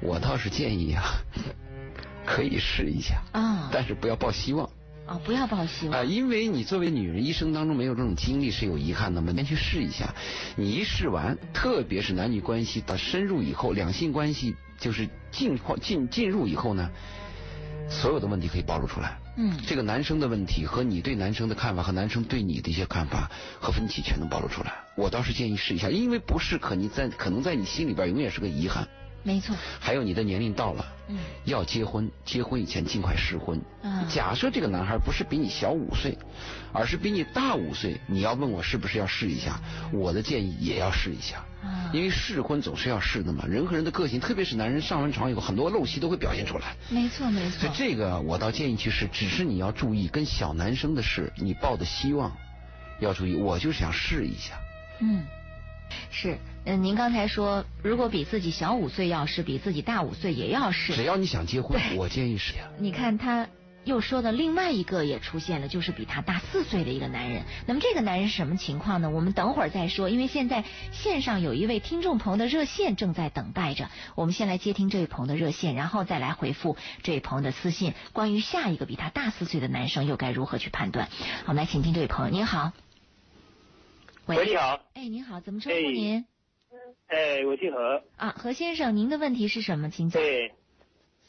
[0.00, 1.02] 我倒是建议啊，
[2.24, 3.22] 可以试一下。
[3.32, 3.68] 啊。
[3.72, 4.68] 但是不要抱希望。
[5.08, 6.04] 啊，不要抱希望啊！
[6.04, 9.32] 因为你作为女人，一生当中没有这种经历是有遗憾的嘛。
[9.32, 10.14] 先去试一下，
[10.54, 16.90] 你一试完，特别是男女关系的深入以后，两性关系就是进进进入以后呢，
[17.88, 19.18] 所有的问题可以暴露出来。
[19.38, 24.74] 嗯，这个男生的问题和你对男生的看法和男生对你的一些看法和分歧全都暴露出来。
[24.94, 28.86] 我倒是建议试一下，因为不是可你在可能在你心里边永远是个遗憾。
[29.22, 33.60] 没错，还有你的年龄到了，嗯，要结婚，结婚以前尽快试婚。
[33.82, 36.16] 嗯假设这个男孩不是比你小五岁，
[36.72, 39.60] 而是比你大五岁，你要问我是不是要试一下？
[39.92, 41.44] 我的建议也要试一下，
[41.92, 43.44] 因为试婚总是要试的嘛。
[43.46, 46.74] 人和人的个性，特别是男人上完床以后，很多陋习都会表现出来。
[46.88, 47.60] 没错，没错。
[47.60, 52.34] 所以这个我倒建议去试，只是你要注意，跟小男生的事，你抱的希望
[53.00, 53.34] 要注意。
[53.34, 54.54] 我就是想试一下。
[55.00, 55.22] 嗯。
[56.10, 56.36] 是，
[56.70, 60.94] 嗯，您刚才说，如果比自己小五岁要试，比自己大五岁也要试。
[60.94, 62.52] 只要你想结婚，我建议是。
[62.78, 63.48] 你看他
[63.84, 67.42] 又说的另外一个也出现了，就是比他大四岁的一个男人。
[67.66, 69.08] 那么这个男人是什么情况呢？
[69.08, 77.94] 我们等会儿再说，因为现在线上有一位听众朋友的热线正在等待着，我们先来接听这位朋友的热线，然后再来回复这位朋友的私信。
[78.12, 81.08] 关于下一个比他大四岁的男生又该如何去判断？
[81.46, 82.72] 我们来请听这位朋友，您好。
[84.26, 84.80] 喂，你好。
[84.92, 86.18] 哎，您好，怎么称呼您？
[86.18, 86.24] 哎，
[87.46, 88.02] 我姓何。
[88.16, 89.88] 啊，何先生，您的问题是什么？
[89.88, 90.22] 请讲。
[90.22, 90.52] 对，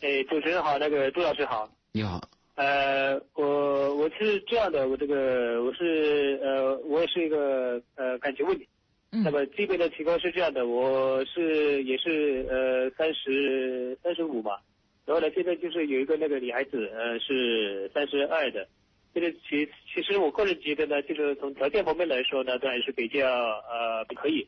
[0.02, 1.70] 哎，主持人好，那个杜老师好。
[1.94, 2.22] 你好。
[2.56, 8.68] 呃，我我是这样的，我这个我是呃，我也是一个呃感情问题。
[9.12, 9.24] 嗯。
[9.24, 14.58] 那么这边的情况是这样的，我是也是呃三十三十五嘛，
[15.06, 18.68] 然后呢，现在就是有一个那个女孩子，呃，是三十二的。
[19.14, 24.46] 这个其其实我个人觉得呢，就是从条件方面来说呢，都还是比较呃可以。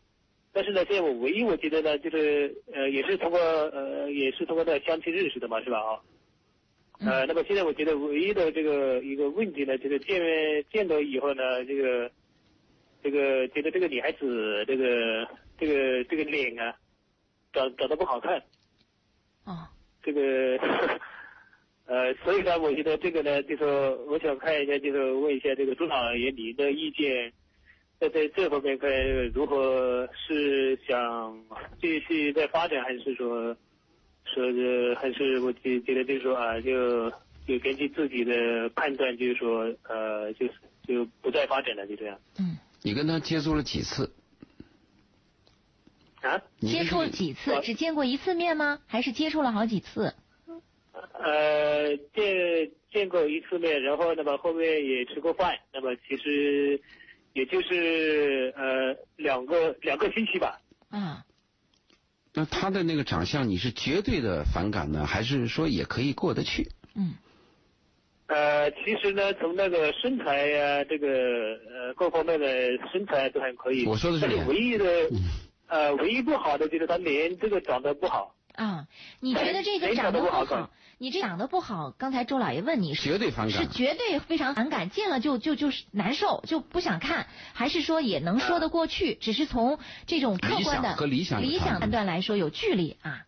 [0.53, 5.99] 但是呢，现在我唯一我觉得呢，就是呃也是通过呃也是通过那相亲认识的嘛，是吧啊？
[6.99, 12.11] 呃，那么现在我觉得唯一的这个一个问题呢，就是见面见到以后呢，这个
[13.03, 16.75] 这个觉得这个女孩子这个这个这个脸啊，
[17.53, 18.43] 长长得不好看。
[19.45, 19.67] 哦。
[20.03, 20.57] 这个。
[21.87, 23.65] 呃，所以呢，我觉得这个呢，就是
[24.07, 27.33] 我想看一下，就是问一下这个朱老爷你的意见，
[28.01, 28.89] 在在这方面该
[29.31, 31.39] 如何是想
[31.79, 33.55] 继续再发展，还是说
[34.25, 37.11] 说是还是我觉觉得就是说啊，就
[37.45, 40.53] 就根据自己的判断，就是说呃，就是
[40.87, 42.19] 就不再发展了，就这样。
[42.39, 42.57] 嗯。
[42.81, 44.11] 你跟他接触了几次？
[46.21, 46.41] 啊？
[46.59, 47.61] 接触了几次？
[47.61, 48.79] 只见过一次面吗？
[48.87, 50.11] 还是接触了好几次？
[51.13, 56.81] 呃，见见过一次面，然后那么后面也吃过饭，那么其实
[57.33, 60.59] 也就是呃两个两个星期吧。
[60.91, 61.17] 嗯。
[62.33, 66.69] 那他的那个长相，你是绝对的反感呢，还是说也可以过得去？
[66.95, 67.13] 嗯。
[68.27, 72.47] 呃，其实呢，从那个身材呀，这个呃各方面的
[72.91, 73.85] 身材都还可以。
[73.85, 74.47] 我说的是脸。
[74.47, 75.09] 唯一的
[75.67, 78.33] 呃唯一不好的就是他脸这个长得不好。
[78.55, 78.87] 啊，
[79.19, 80.69] 你觉得这个长得不好？
[80.97, 89.15] 你这长得不好，刚才周老爷问你是绝对反感，是绝对非常反感，见了就就就是难受，就不想看，还是说也能说得过去？
[89.15, 93.25] 只是从这种客观的和理想理想判断来说有距离啊。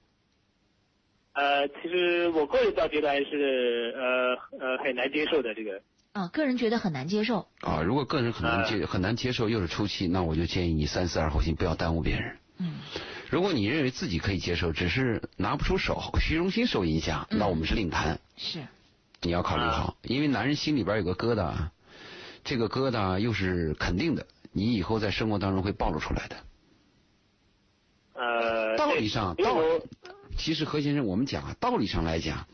[1.33, 5.81] 呃，其实我个人倒觉得还是呃呃很难接受的这个。
[6.11, 7.47] 啊，个人觉得很难接受。
[7.61, 12.37] 啊，如果个人很难接很难接受，又是初期，那我就建议你三思而后行，不要耽误别人。
[12.59, 12.75] 嗯。
[13.29, 18.19] 如果你认为自己可以接受，只是拿不出手，虚荣心受影响，那我们是另谈。
[18.37, 18.63] 是，
[19.21, 21.69] 你要考虑好，因为男人心里边有个疙瘩，
[22.43, 26.35] 这个疙瘩又是肯定的，你以后在生活当中会暴露出来的。
[28.13, 29.57] 呃，道理上，道
[30.37, 32.47] 其实何先生，我们讲啊，道理上来讲。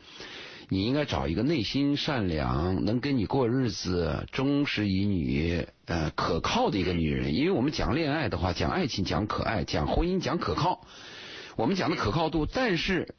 [0.72, 7.34] 你应该找一个内心善良、能跟你过日子、忠实于你、呃可靠的一个女人。
[7.34, 10.86] 因为我们讲恋爱的话，讲爱情讲可爱，讲婚姻讲可靠。
[11.56, 13.16] 我们讲的可靠度，但是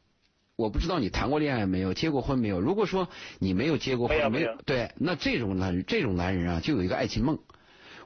[0.56, 2.62] 我不知道你谈过恋爱没有，结过婚没有。
[2.62, 3.10] 如果说
[3.40, 7.38] 你没有结过婚，没有对，那这种男这种男人啊，就有一个爱情梦。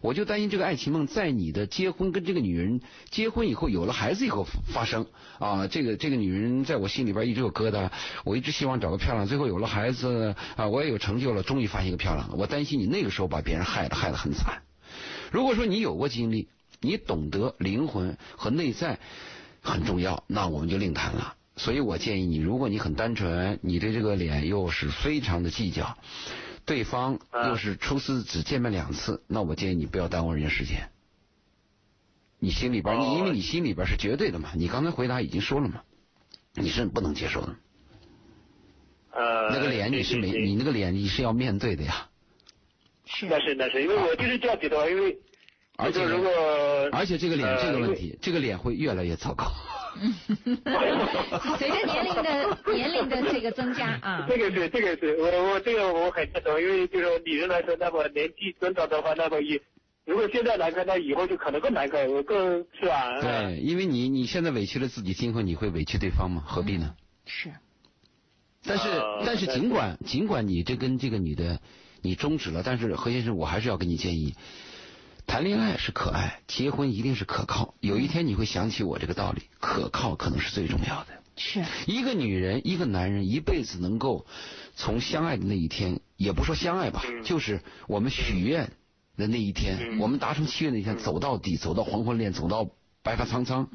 [0.05, 5.07] 我就担心这个爱情梦在你的结婚跟这个女人结婚以后有了孩子以后发生
[5.39, 7.89] 啊，这个这个女人在我心里边一直有疙瘩，
[8.23, 14.61] 我一直希望找个漂亮，最后有了孩子啊，我也有成就了，终于发现一个漂亮的，我担心你那个时候把别人害的，害得很惨。
[15.31, 16.49] 如果说你有过经历，
[16.81, 18.99] 你懂得灵魂和内在
[19.61, 21.33] 很重要，那我们就另谈了。
[21.57, 25.97] 所以我建议你，如果你很单纯，你对这个脸又是非常的计较。
[26.65, 30.89] 对方又是初次只见面两次，那我建议你不要耽误人家时间。
[32.39, 35.83] 你心里边，你因为你心里边是绝对的嘛，你刚才回答已经说了嘛，
[36.53, 37.55] 你是不能接受的。
[39.11, 42.09] 呃，那个脸你是没，你那个脸你是要面对的呀。
[43.05, 45.17] 是，那是那是，因为我就是这样觉得，因为
[45.77, 46.31] 而且如果
[46.91, 49.51] 而且这个脸这个问题，这个脸会越来越糟糕。
[51.57, 59.61] 随着年龄的年龄的这个增加啊， 这个是这个是我我这个我很赞同，因为就是女人来说，那么年纪增长的话，那么也
[60.05, 63.21] 如果现在难看，那以后就可能更难看，我更是吧？
[63.21, 66.43] 对，因为你你现在委屈了自己，今后你会委屈对方吗？
[66.45, 66.93] 何必呢？
[67.25, 67.49] 是。
[68.67, 68.89] 但是
[69.25, 71.61] 但是尽管尽管你这跟这个女的
[72.01, 74.35] 你终止了，但是何先生，我还是要给你建议。
[75.27, 77.75] 谈恋爱是可爱，结婚一定是可靠。
[77.79, 81.07] 有一天你会想起我这个道理，可靠可能是最重要的。
[81.37, 84.25] 是一个女人，一个男人一辈子能够
[84.75, 88.71] 从相爱的那一天，也不说相爱吧，就是我们许愿
[89.17, 92.69] 的那一天，我们达成契约那一天，走到底，走到黄昏恋，走到
[93.03, 93.67] 白发苍苍，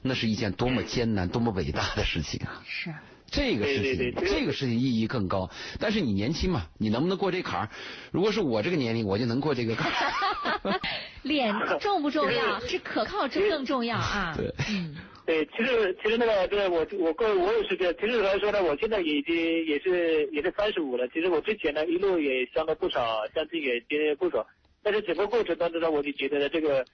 [0.00, 2.62] 那是一件多么艰难、多么伟大的事情啊！
[2.66, 2.94] 是。
[3.32, 5.48] 这个事情，这个事情意义更高。
[5.80, 7.68] 但是你年轻嘛，你能不能过这坎儿？
[8.12, 10.80] 如果是我这个年龄，我就能过这个坎儿。
[11.24, 12.60] 脸重不重要？
[12.60, 14.34] 是可靠这更重要啊。
[14.36, 17.94] 对，嗯，对，其实其实那个，对我我个我也是这样。
[17.98, 21.08] 其实来说呢，我现在已经也是也是三十五了。
[21.08, 24.46] 其实我之前呢一路也相了不少，相亲也接不少。
[24.82, 26.84] 但是整个过程当中呢，我就觉得呢这个。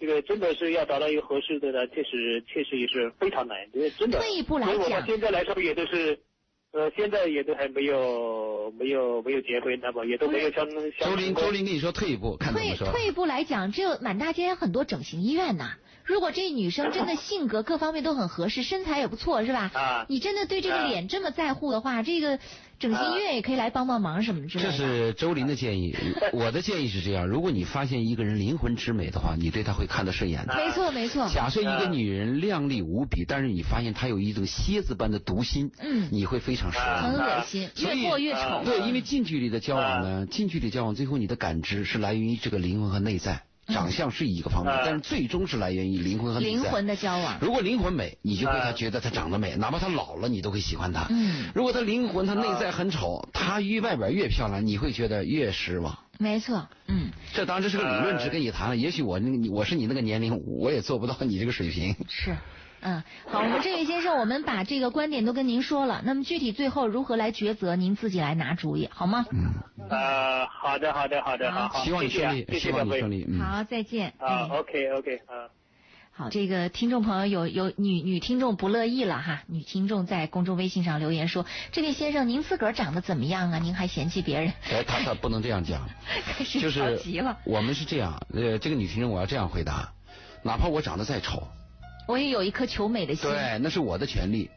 [0.00, 4.18] 这个真的是要找到一个合适的呢，确实确实也是非常难，因为真的。
[4.18, 6.18] 退一步来讲，现在来说也都是，
[6.72, 11.10] 呃，现在也都还没有没有没有结婚，那么也都没有相相。
[11.10, 12.76] 周林，周林跟你说退一步，看退。
[12.76, 15.72] 退一步来讲，这满大街很多整形医院呐。
[16.04, 19.70] 如果这女生真的性格各方面都很合适，身材也不错，是吧？
[19.74, 22.38] 啊你真的对这个啊脸这么在乎的话，这个
[22.78, 24.70] 整形医院也可以来帮帮忙什么之类的。
[24.70, 25.96] 这是周林的建议，
[26.32, 30.54] 我的建议是这样：如果你发现一个人灵魂之美的话，你对他会看得顺眼的。
[30.54, 31.28] 没错没错。
[31.28, 37.14] 假设一个女人靓丽无比，但是你发现她有一种蝎子般的毒心，嗯你会非常失望很。
[37.14, 38.38] 恶心，越过越丑。
[38.40, 46.50] 啊对，因为近距离的交往呢，近距离交往最后你的感知是来源于这个灵魂和内在，长相是一个方面，啊但是最终是来源于灵魂和内在。
[46.50, 47.38] 灵魂的交往。
[47.40, 51.06] 如果灵魂美，你就会觉得他长得美，哪怕他老了，你都会喜欢他。
[51.10, 55.98] 嗯如果他灵魂、他内在很丑，他越外边越漂亮，你会觉得越失望。
[56.18, 58.76] 没错，嗯，这当然这是个理论，只跟你谈了。
[58.76, 61.94] 也许我那个我是你那个年龄，我也做不到你这个水平。
[62.08, 62.36] 是。
[62.80, 69.26] 嗯，好，我们这位先生，我们把这个观点都跟您说了，那么具体最后如何来抉择，您自己来拿主意，好吗？
[69.32, 69.54] 嗯，
[69.90, 73.26] 呃，好的，好的，好的，好好，希望你顺利，希望你顺利。
[73.28, 73.40] 嗯。
[73.40, 74.14] 好，再见。
[74.18, 75.50] 啊嗯，OK OK 啊。
[76.12, 83.58] 好，这个听众朋友有有女女听众不乐意了哈，女听众在公众微信上留言说：“这位先生，您自个儿长得怎么样啊？
[83.60, 85.88] 您还嫌弃别人 哎，他他不能这样讲，？”
[86.26, 87.38] 开始着就是急了。
[87.44, 89.92] 我们是这样，呃，这个女听众我要这样回答，
[90.42, 91.46] 哪怕我长得再丑，
[92.08, 93.30] 我也有一颗求美的心。
[93.30, 94.50] 对，那是我的权利。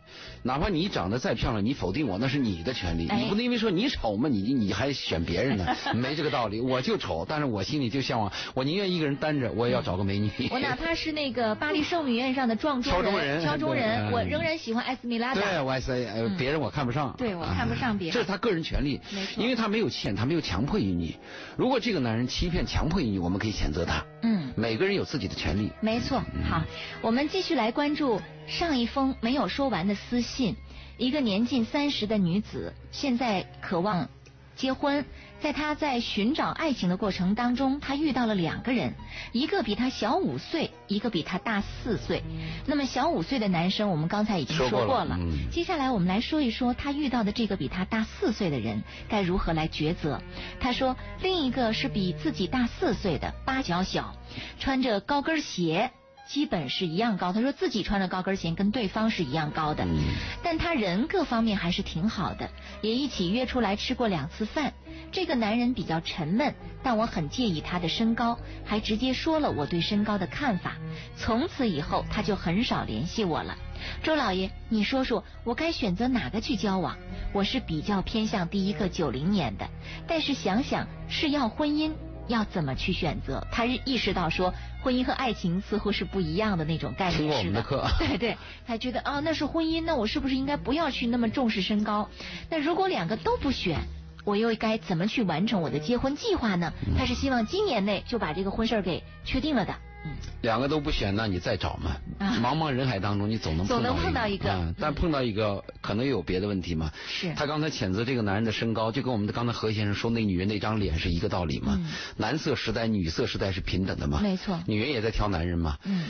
[0.44, 6.60] 哪怕你长得再漂亮，你否定我那是你的权利，哎你不能因为说你丑嘛，你你还选别人呢， 没这个道理。
[6.62, 10.32] 我就丑，但是我心里就向往，我宁愿一个人单着，我也要找个美女。
[10.50, 19.00] 我哪怕是那个巴黎圣母院上的撞钟人敲钟人，嗯我仍然喜欢艾斯米拉达对，我还是呃嗯别人我看不上，对我看不上别人啊这是他个人权利
[19.38, 21.18] 因为他没有欠，他没有强迫于你。
[21.58, 24.04] 如果这个男人欺骗、强迫于你，我们可以谴责他。
[24.22, 25.72] 嗯，每个人有自己的权利。
[25.82, 26.24] 没错。
[26.48, 26.64] 好，
[27.02, 30.56] 我们继续来关注上一封没有说完的私信。
[30.98, 34.08] 一个年近三十的女子，现在渴望
[34.56, 35.04] 结婚。
[35.42, 38.94] 在他在寻找爱情的过程当中，他遇到了两个人，
[39.32, 42.24] 一个比他小五岁，一个比他大四岁。
[42.68, 45.18] 那么小五岁的男生，我们刚才已经说过了过了。
[45.20, 50.22] 嗯接下来我们来说一说他遇到的这个比他大四岁的人该如何来抉择。
[50.60, 54.16] 他说，另一个是比自己大四岁的，八脚小，
[54.60, 55.92] 穿着高跟鞋。
[56.32, 60.00] 基本是一样高，他说自己穿着高跟鞋跟对方是一样高的，嗯
[60.42, 62.50] 但他人各方面还是挺好的，
[62.82, 64.72] 也一起约出来吃过两次饭。
[65.12, 70.78] 这个男人比较沉闷，但我很介意他的身高，还直接说了我对身高的看法。
[71.18, 73.58] 从此以后，他就很少联系我了。
[74.02, 76.96] 周老爷，你说说我该选择哪个去交往？
[77.34, 79.68] 我是比较偏向第一个九零年的，
[80.08, 81.92] 但是想想是要婚姻。
[82.32, 83.46] 要怎么去选择？
[83.52, 92.10] 他意识到说，婚姻和爱情似乎是不一样的那种概念听过我似们的课 对对，他觉得啊，那是婚姻，那我是不是应该不要去那么重视身高？
[92.50, 93.80] 那如果两个都不选，
[94.26, 96.74] 我又该怎么去完成我的结婚计划呢？
[96.88, 99.76] 嗯他是希望今年内就把这个婚事儿给确定了的。
[100.04, 100.12] 嗯，
[100.42, 101.98] 两个都不选，那你再找嘛。
[102.20, 106.92] 啊茫茫人海当中，你总能总能碰碰到一个但碰到一个可能有别的问题嘛。
[107.08, 111.78] 是他刚才谴责这个男人的身高，就跟我们的刚才何先生说那女人那张脸是一个道理嘛。
[111.80, 114.20] 嗯男色时代、女色时代是平等的嘛。
[114.22, 115.78] 没错女人也在挑男人嘛。
[115.84, 116.06] 嗯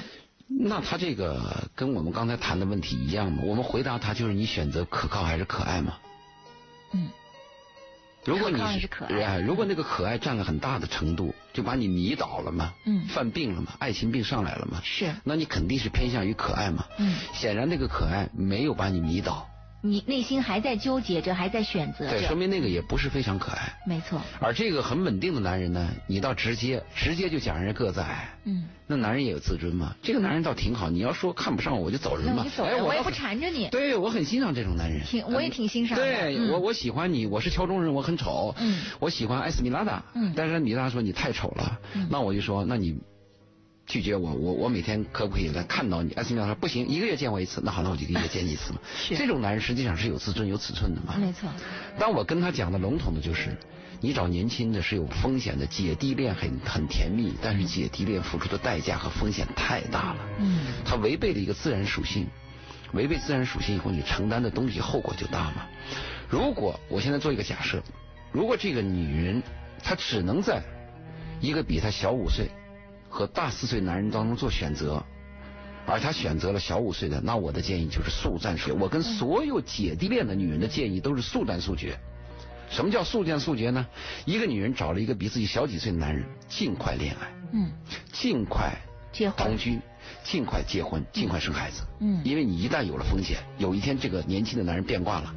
[0.47, 3.43] 那他这个跟我们刚才谈的问题一样嘛？
[3.45, 5.93] 我们回答他就是你选择可靠还是可爱嘛？
[6.93, 7.08] 嗯，
[8.23, 8.62] 如果你
[9.45, 13.05] 如果那个可爱占了很大的程度，就把你迷倒了嘛，嗯。
[13.07, 15.13] 犯病了嘛，爱情病上来了嘛，是。
[15.23, 16.86] 那你肯定是偏向于可爱嘛。
[16.97, 17.15] 嗯。
[17.34, 19.47] 显然那个可爱没有把你迷倒，
[19.83, 22.35] 你内心还在纠结着，还在选择对，说。
[22.35, 23.73] 明那个也不是非常可爱。
[23.85, 29.95] 没错，而这个很稳定的男人呢，你倒直接，直接就讲人家个子矮，嗯，那男人也有自尊嘛。
[30.01, 33.67] 这个男人倒挺好，你要说看不上我就走人嘛那我就，走哎，了，我也不缠着你。
[33.69, 42.99] 对我很欣赏这种男人，挺我也挺欣赏的对、嗯我我喜欢你，我是敲钟人，我很丑，嗯我喜欢艾斯米拉达，嗯但是米拉达说你太丑了，嗯那我就说那你
[43.91, 46.13] 拒绝我，我我每天可不可以来看到你？
[46.13, 48.80] 艾斯米说不行，一个月见我一次，那好，那我就一个月见你一次嘛。
[48.95, 51.17] 是这种男人实际上是有自尊有尺寸的嘛。
[51.17, 51.49] 没错，
[51.99, 53.58] 当我跟他讲的笼统的就是，
[53.99, 60.19] 你找年轻的是有风险的，姐弟恋很很甜蜜，但是姐弟恋付出的代价和风险太大了。
[60.39, 62.27] 嗯他违背了一个自然属性，
[62.93, 65.67] 违背自然属性以后，你承担的东西后果就大嘛。
[66.30, 67.84] 如果我现在做一个假设，
[68.32, 69.43] 如果这个女人
[69.84, 70.63] 她只能在
[71.41, 72.47] 一个比她小五岁
[73.12, 75.04] 和大四岁男人当中做选择，
[75.86, 78.71] 而他选择了小五岁的，那我的建议就是速战速决。
[78.71, 82.00] 我跟所有姐弟恋的女人的建议都是速战速决。
[82.69, 83.86] 什么叫速战速决呢？
[84.24, 87.69] 一个女人找了一个比自己小几岁的男人，尽快恋爱，嗯，
[88.13, 88.74] 尽快
[89.12, 89.78] 结婚同居，
[90.24, 91.84] 尽快结婚，尽快生孩子。
[92.00, 95.36] 嗯因为你一旦有了风险，有一天这个年轻的男人变卦了，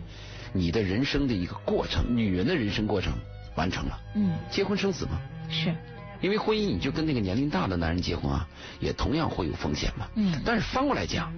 [0.53, 3.13] 你的人生的一个过程，女人的人生过程
[3.57, 4.01] 完成了。
[4.15, 5.21] 嗯，结婚生子吗。
[5.51, 5.75] 是。
[6.21, 8.49] 因为婚姻，你就跟那个年龄大的男人结婚啊，
[8.81, 10.07] 也同样会有风险嘛。
[10.15, 10.41] 嗯。
[10.45, 11.33] 但是翻过来讲，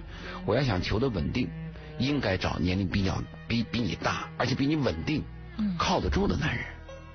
[0.45, 1.49] 我要想求得稳定，
[1.97, 5.23] 应该找年龄比较比比你大，而且比你稳定、
[5.77, 6.65] 靠得住的男人。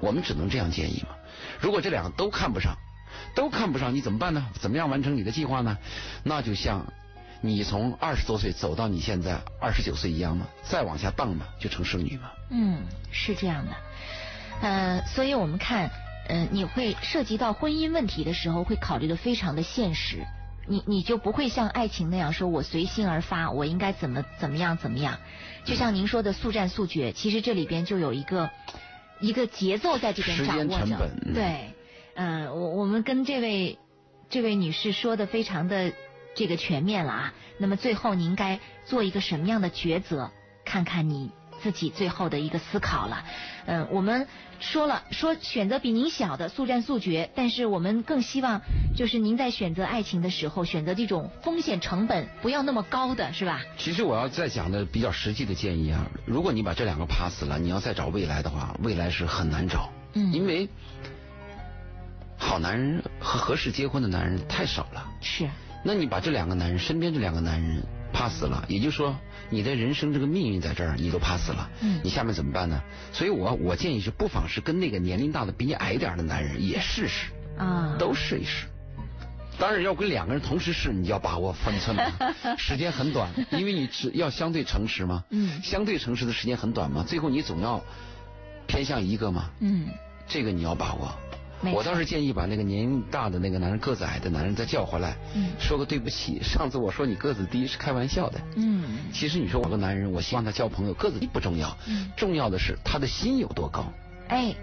[0.00, 1.14] 我们只能这样建议嘛。
[1.60, 2.76] 如果这两个都看不上，
[3.34, 4.46] 都看不上，你怎么办呢？
[4.60, 5.78] 怎么样完成你的计划呢？
[6.24, 6.92] 那就像
[7.40, 12.30] 你从二十多岁走到你现在二十九岁一样嘛，再往下荡嘛，就成剩女嘛。
[12.50, 13.72] 嗯，是这样的。
[14.60, 15.90] 呃，所以我们看。
[16.32, 20.24] 嗯，你会涉及到婚姻问题的时候，会考虑的非常的现实。
[20.66, 25.18] 你你就不会像爱情那样说，我随心而发，我应该怎么怎么样怎么样。
[25.66, 28.48] 就像您说的速战速决，其实这里边就有一个
[29.20, 31.10] 一个节奏在这边掌握着。
[31.34, 31.74] 对，
[32.14, 33.78] 嗯，我我们跟这位
[34.30, 35.92] 这位女士说的非常的
[36.34, 37.34] 这个全面了啊。
[37.58, 40.30] 那么最后，您该做一个什么样的抉择？
[40.64, 41.30] 看看你。
[41.62, 43.24] 自己最后的一个思考了，
[43.66, 44.26] 嗯，我们
[44.58, 48.60] 说了说选择比您小的速战速决，但是我们更希望
[48.96, 53.60] 就是您在选择爱情的时候，选择这种风险成本不要那么高的是吧？
[53.78, 60.68] 其实我要再讲的比较实际的建议啊，如果你把这两个 pass 了，你要再找未来的话，未来是很难找，嗯，因为
[62.36, 65.48] 好男人和合适结婚的男人太少了，是，
[65.84, 67.82] 那你把这两个男人身边这两个男人。
[68.12, 69.16] 怕死了，也就是说，
[69.50, 71.70] 你的人生这个命运在这儿，你都怕死了。
[71.80, 72.82] 嗯，你下面怎么办呢？
[73.12, 78.66] 所以我我建议是，不妨是跟那个年龄大的比你矮点的男人也试试啊，都试一试。
[79.58, 85.24] 当然要跟两个人同时试，你要把握分寸嘛， 时间很短，因为你只要相对诚实嘛。
[85.30, 87.82] 嗯，相对诚实的时间很短嘛，最后你总要
[88.66, 89.50] 偏向一个嘛。
[89.60, 89.88] 嗯，
[90.26, 91.12] 这个你要把握。
[91.70, 95.16] 我倒是建议把那个年龄大的那个男人个子矮的男人再叫回来，
[95.60, 96.40] 说个对不起。
[96.42, 98.40] 上次我说你个子低是开玩笑的。
[98.56, 101.76] 嗯，其实你说我个男人，我希望他交朋友，个子低不重要，
[102.16, 103.84] 重要的是他的心有多高。
[104.28, 104.54] 哎。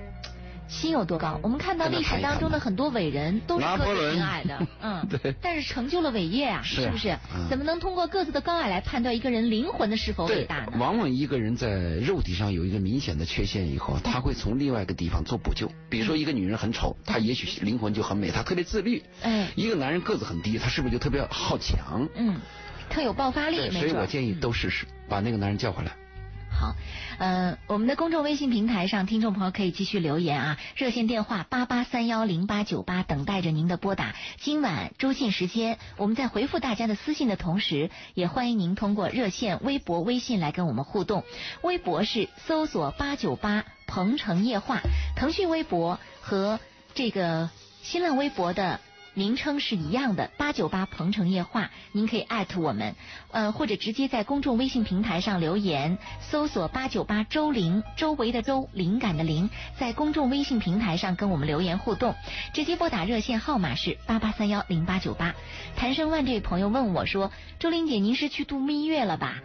[0.69, 1.39] 心有多高？
[1.41, 7.17] 我们看到历史当中的很多伟人都是个子挺矮的， 嗯，对，但是成就了伟业啊，是不是？
[7.49, 10.73] 怎么能通过个子的高矮来判断一个人灵魂的是否伟大呢？
[10.77, 15.69] 往往一个人在肉体上有一个明显的缺陷以后，他会从另外一个地方做补救。
[15.89, 19.01] 比如说，一个女人很丑，她也许灵魂就很美，她特别自律。
[19.23, 22.07] 哎，一个男人个子很低，他是不是就特别好强？
[22.15, 22.39] 嗯，
[22.89, 23.71] 特有爆发力。
[23.71, 25.95] 所以我建议都试试，把那个男人叫回来。
[26.59, 26.75] 好，
[27.19, 34.13] 呃，我们的公众微信平台上，听众朋友可以继续留言啊，热线电话八八三幺零八九八，等待着您的拨打。
[34.41, 41.23] 今晚周信时间，我们在回复大家的私信的同时，也欢迎您通过热线、微博、微信来跟我们互动。
[41.61, 44.81] 微博是搜索八九八鹏城夜话，
[45.15, 46.59] 腾讯微博和
[46.93, 47.49] 这个
[47.81, 48.81] 新浪微博的。
[49.19, 52.95] 名称是一样的，八九八鹏城夜话，您可以艾特我们，
[53.31, 62.15] 呃，或者直接在公众微信平台上留言，搜索八九八周玲，周围的周，灵感的灵，在公众微信平台上跟我们留言互动，
[62.53, 65.35] 直接拨打热线号码是八八三幺零八九八。
[65.75, 69.41] 谭生万这位朋友问我说：“周玲姐，您是去度蜜月了吧？”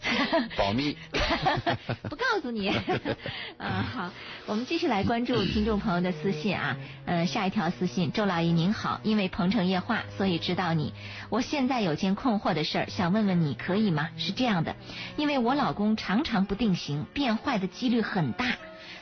[0.56, 0.96] 保密，
[2.08, 2.68] 不告诉你。
[3.58, 4.10] 嗯，好，
[4.46, 6.76] 我们继续来关注听众朋友的私信啊。
[7.06, 10.92] 嗯，下一条私信，周老爷您好，因为鹏城夜话，所以知道你。
[11.28, 14.08] 我现在有件困惑的事儿，想问问你可以吗？
[14.16, 14.76] 是这样的，
[15.16, 18.46] 因为我老公常常不定型，变坏的几率很大。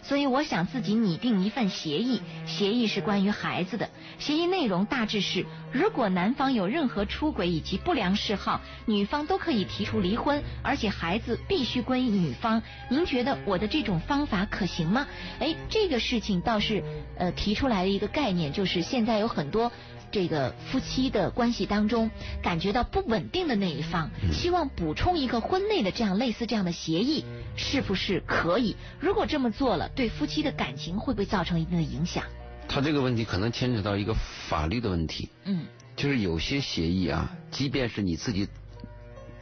[0.07, 3.91] 所以我想自己拟定一份协议，协议是关于孩子的。
[4.21, 12.63] 协议内容大致是：如果男方有任何出轨以及不良嗜好，女方都可以提出离婚，而且孩子必须归女方。
[12.89, 15.09] 您觉得我的这种方法可行吗？
[15.41, 16.85] 哎，这个事情倒是
[17.19, 19.73] 呃提出来的一个概念，就是现在有很多。
[20.17, 22.11] 这个夫妻的关系当中，
[22.43, 27.23] 感觉到不稳定的那一方，希望补充一个婚内的这样类似这样的协议，
[27.55, 28.77] 是不是可以？
[28.99, 32.25] 如果这么做了，对夫妻的感情会不会造成一定的影响？
[32.67, 34.15] 他这个问题可能牵扯到一个
[34.49, 35.29] 法律的问题。
[35.45, 38.49] 嗯，就是有些协议啊，即便是你自己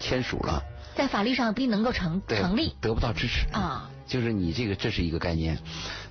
[0.00, 0.60] 签署了，
[0.96, 3.88] 在法律上不一定能够成成立，得不到支持啊。
[4.08, 5.56] 就是你这个这是一个概念，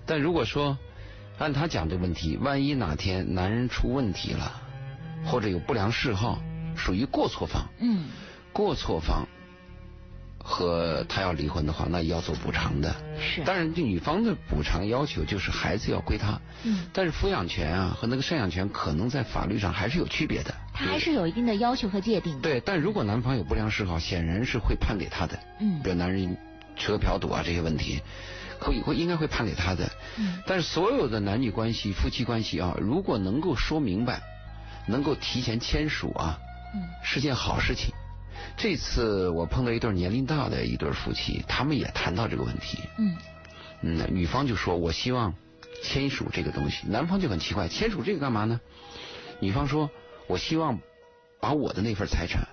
[0.05, 0.77] 但如果说。
[1.39, 4.61] 按他讲的问题，万一哪天男人出问题了，
[5.25, 6.41] 或者有不良嗜好，
[6.75, 8.05] 属于过错方，嗯，
[8.51, 9.27] 过错方
[10.41, 12.95] 和他要离婚的话，那要做补偿的。
[13.19, 13.41] 是。
[13.43, 16.39] 当然，这女方的补偿要求就是孩子要归他。
[16.63, 16.85] 嗯。
[16.93, 20.53] 但是抚养权啊和那个赡养权可能在法律上还是有区别的。
[20.73, 22.39] 他还是有一定的要求和界定。
[22.41, 25.39] 对，但如果男方有不良嗜好，显然是会判给他的。
[25.59, 25.81] 嗯。
[25.81, 26.37] 比如男人
[26.75, 28.01] 车嫖赌啊这些问题。
[28.63, 29.91] 会会应该会判给他的，
[30.47, 34.23] 但是所有的男女关系、夫妻关系啊，如果能够说明白，
[34.87, 36.39] 能够提前签署啊，
[37.03, 37.93] 是件好事情。
[38.57, 42.79] 这次我碰到一对年龄大的一对夫妻，他们也谈到这个问题。
[42.97, 43.15] 嗯。
[43.81, 45.33] 嗯，女方就说：“我希望
[45.83, 48.59] 签署这个东西。”男方就很奇怪：“签署这个干嘛呢？”
[49.41, 49.89] 女方说
[50.27, 50.79] ：“我希望
[51.41, 52.47] 把我的那份财产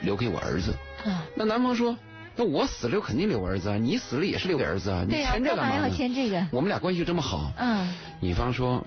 [0.00, 0.74] 留给我儿子。”
[1.04, 1.18] 嗯。
[1.36, 1.98] 那男方说
[2.34, 6.46] ：“那我死了肯定留儿子啊，你死了也是留给儿子啊，你签这干嘛要签这个？
[6.50, 7.92] 我们俩关系这么好。”嗯。
[8.20, 8.86] 女方说：“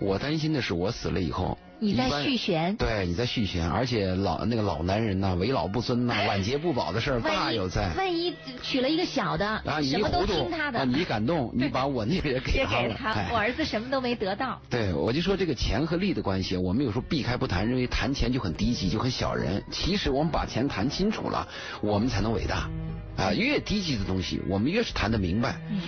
[0.00, 7.92] 我担心的是我死了以后。”你在续弦，对，你在续弦，而且老那个老男人呐，为老不尊呐，晚节不保的事儿大有在。
[7.94, 14.60] 万一娶了一个小的，啊，你什么都听他的，你感动，你把我那个也给他了，我儿子什么都没得到。
[14.68, 19.62] 对，我就说这个钱和利的关系，我们有时候避开不谈，认为谈钱就很低级，就很小人。
[19.70, 21.46] 其实我们把钱谈清楚了，
[21.80, 22.68] 我们才能伟大。
[23.16, 25.60] 啊，越低级的东西，我们越是谈得明白。
[25.70, 25.80] 嗯。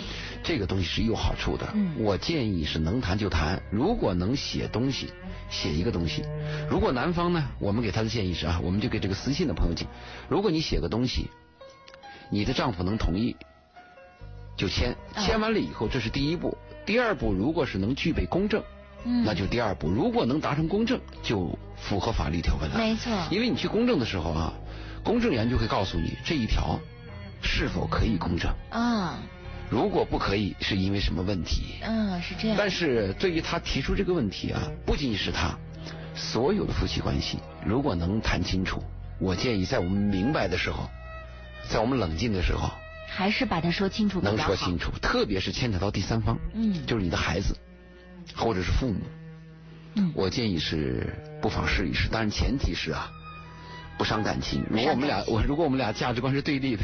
[0.42, 1.68] 这个东西是有好处的。
[1.74, 1.94] 嗯。
[1.98, 5.10] 我建议是能谈就谈，如果能写东西。
[5.50, 6.22] 写一个东西，
[6.70, 9.88] 如果男方呢，我们给他的建议是啊，我们就给这个私信的朋友讲，
[10.28, 11.28] 如果你写个东西，
[12.30, 13.34] 你的丈夫能同意，
[14.56, 16.56] 就签，签完了以后，这是第一步。
[16.86, 18.62] 第二步，如果是能具备公证，
[19.02, 19.90] 那就第二步。
[19.90, 22.78] 如果能达成公证，就符合法律条文了。
[22.78, 23.12] 没错。
[23.28, 24.54] 因为你去公证的时候啊，
[25.02, 26.78] 公证员就会告诉你这一条
[27.42, 28.48] 是否可以公证。
[28.70, 29.18] 啊。
[29.70, 31.76] 如果不可以，是因为什么问题？
[31.82, 32.56] 嗯，是这样。
[32.58, 35.56] 但是对于他提出这个问题啊，不仅仅是他，
[36.12, 38.82] 所有的夫妻关系，如果能谈清楚，
[39.20, 40.90] 我建议在我们明白的时候，
[41.68, 42.68] 在我们冷静的时候，
[43.08, 47.56] 还是把它说清楚能说清楚，特别是牵扯到第三方，嗯，就是你的孩子，
[48.34, 49.00] 或者是父母，
[49.94, 53.08] 嗯，我建议是不妨试一试，当然前提是啊，
[53.96, 54.64] 不伤感情。
[54.68, 56.82] 如果我们俩，我如果我们俩价值观是对立的。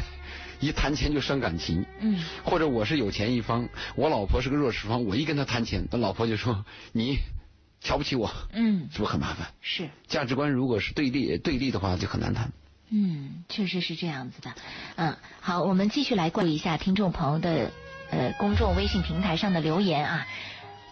[0.59, 7.19] 一谈钱就伤感情，嗯，或者我是有钱一方，我老婆是个弱势方，我一跟她谈钱，他老婆就说你
[7.81, 9.47] 瞧不起我，嗯，是不是很麻烦？
[9.61, 12.51] 是价值观如果是对立对立的话，就很难谈。
[12.89, 14.53] 嗯，确实是这样子的。
[14.95, 17.71] 嗯，好，我们继续来关注一下听众朋友的
[18.09, 20.27] 呃公众微信平台上的留言啊。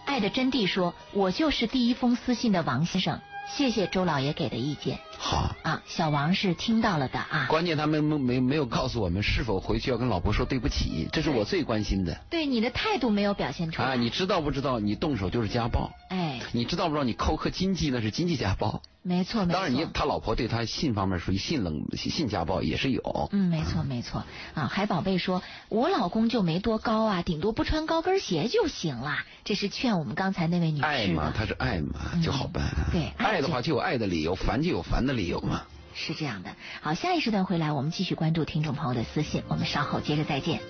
[0.04, 4.98] 爱的真谛说：“我就是第一封私信的王先生。”谢谢周老爷给的意见。
[5.18, 7.46] 好啊，小王是听到了的啊。
[7.48, 12.16] 关键他们没没没有告诉我们是否回去要跟老婆说对不起，这是我最关心的。
[12.30, 13.88] 对你的态度没有表现出来。
[13.88, 14.78] 啊，你知道不知道？
[14.78, 15.90] 你动手就是家暴。
[16.08, 16.40] 哎。
[16.52, 17.04] 你知道不知道？
[17.04, 18.82] 你扣克经济那是经济家暴。
[19.02, 19.54] 没错，没错。
[19.54, 23.28] 当然，你他老婆对他性方面属于性冷性家暴也是有。
[23.32, 24.24] 嗯，没错没错。
[24.54, 29.18] 啊，海宝贝说，我老公就没多高啊，顶多不穿高跟鞋就行了。
[29.44, 30.84] 这是劝我们刚才那位女士。
[30.84, 32.64] 爱嘛，他是爱嘛，就好办。
[32.92, 35.62] 对，爱的话就有爱的理由，烦就有烦的理由吗。
[35.94, 36.54] 是这样的。
[36.82, 39.42] 好，下一时段回来，我们继续关注听众朋友的私信。
[39.48, 40.60] 我们稍后接着再见。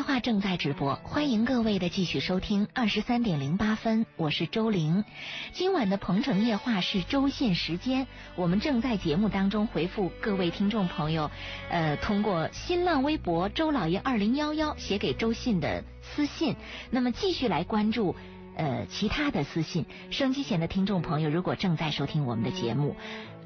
[0.00, 2.66] 电话正在直播，欢迎各位的继续收听。
[2.72, 5.04] 二十三点零八分，我是周玲。
[5.52, 11.30] 今晚的《鹏城夜话》是周信时间，我们正在节目当中回复各位听众朋友，
[11.68, 16.56] 呃，通过新浪微博“周老爷二零幺幺”写给周信的私信。
[16.88, 18.16] 那么继续来关注
[18.56, 19.84] 呃其他的私信。
[20.10, 22.96] 升机前的听众朋友，如果正在收听我们的节目。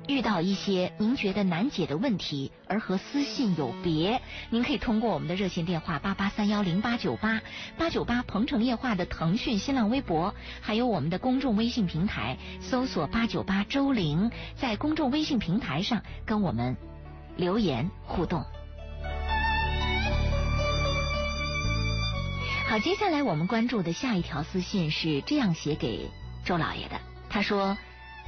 [0.07, 7.41] 遇到一些您觉得难解的问题，而和私信有别，您可以通过我们的热线电话八八三幺零八九八
[7.79, 16.77] 八九八鹏城夜话的腾讯新浪微博，还有我们的公众微信平台，搜索八九八周玲，在公众微信平台上跟我们
[17.37, 18.45] 留言互动。
[22.69, 26.11] 好，接下来我们关注的下一条私信是这样写给
[26.45, 27.01] 周老爷的，
[27.31, 27.79] 他说：“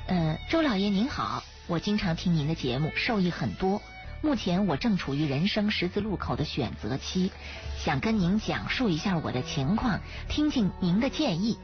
[0.08, 3.82] 呃，周老爷您好。”我经常听您的节目，受益很多。
[4.22, 7.32] 目前我正处于人生十字路口的选择期，
[7.76, 9.98] 想跟您讲述一下我的情况，
[10.28, 11.58] 听听您的建议。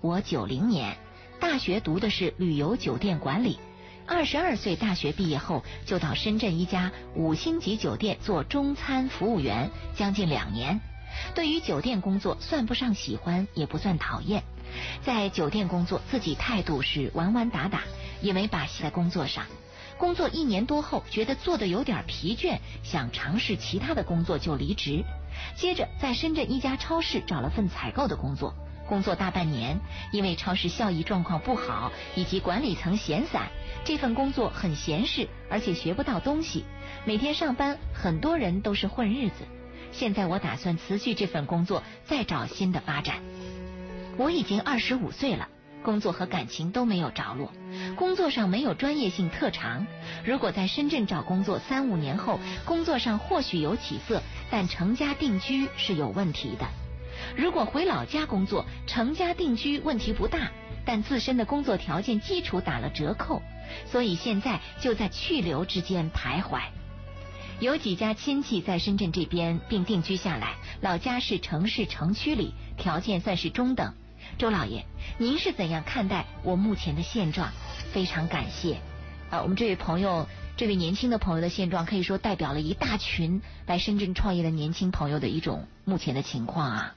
[0.00, 0.96] 我九零年
[1.38, 3.60] 大学读的是旅游酒店管理，
[4.08, 10.80] 二十二岁大学毕业后就到深圳一家五星级酒店做中餐服务员，将近两年。
[11.34, 14.42] 对于酒店工作，算不上喜欢，也不算讨厌。
[15.04, 17.82] 在酒店工作，自己态度是玩玩打打，
[18.20, 19.46] 也没把戏在工作上。
[19.96, 25.04] 工作一年多后，觉得做的有点疲倦，想尝试其他的工作，就离职。
[25.56, 28.52] 接着在深圳一家超市找了份采购的工作，
[28.88, 29.78] 工作大半年，
[30.10, 33.48] 因为超市效益状况不好，以及管理层闲散，
[33.84, 36.64] 这份工作很闲适，而且学不到东西。
[37.04, 39.44] 每天上班，很多人都是混日子。
[39.96, 43.22] 现在我打算辞去这份工作，再找新的发展。
[44.16, 45.48] 我已经二十五岁了，
[45.84, 47.52] 工作和感情都没有着落，
[47.94, 49.86] 工作上没有专业性特长。
[50.24, 54.20] 如果在深圳找工作，三五年后工作上或许有起色，
[54.50, 56.66] 但成家定居是有问题的。
[57.36, 60.50] 如果回老家工作，成家定居问题不大，
[60.84, 63.40] 但自身的工作条件基础打了折扣，
[63.86, 66.62] 所以现在就在去留之间徘徊。
[67.60, 73.94] 有几家亲戚在深圳这边并定居下来，老家是城市城区里，条件算是中等。
[74.38, 74.84] 周老爷，
[75.18, 77.52] 您是怎样看待我目前的现状？
[77.92, 78.80] 非常感谢
[79.30, 79.40] 啊！
[79.42, 80.26] 我们这位朋友，
[80.56, 86.94] 这位年轻的朋友的现状，可以说代表了一大群来深圳创业的年轻朋友的一种目前的情况啊。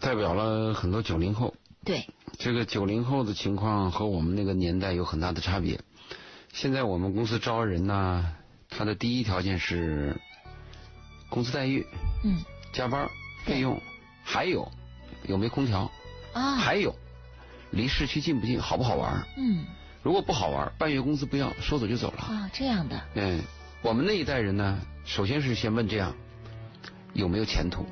[0.00, 1.54] 代表了很多九零后。
[1.84, 2.06] 对。
[2.38, 5.78] 这个九零后的情况和我们那个年代有很大的差别。
[6.52, 8.34] 现在我们公司招人呢。
[8.68, 10.16] 他的第一条件是
[11.28, 11.86] 工资待遇，
[12.24, 12.42] 嗯，
[12.72, 13.08] 加班
[13.44, 13.80] 费用，
[14.24, 14.70] 还有
[15.26, 15.90] 有没空调
[16.32, 16.94] 啊，还有
[17.70, 19.26] 离市区近不近，好不好玩？
[19.36, 19.64] 嗯，
[20.02, 23.00] 如果不好玩，半月工资不要，说走就走了啊，这样的。
[23.14, 23.42] 嗯，
[23.82, 26.14] 我们那一代人呢，首先是先问这样
[27.14, 27.86] 有没有前途。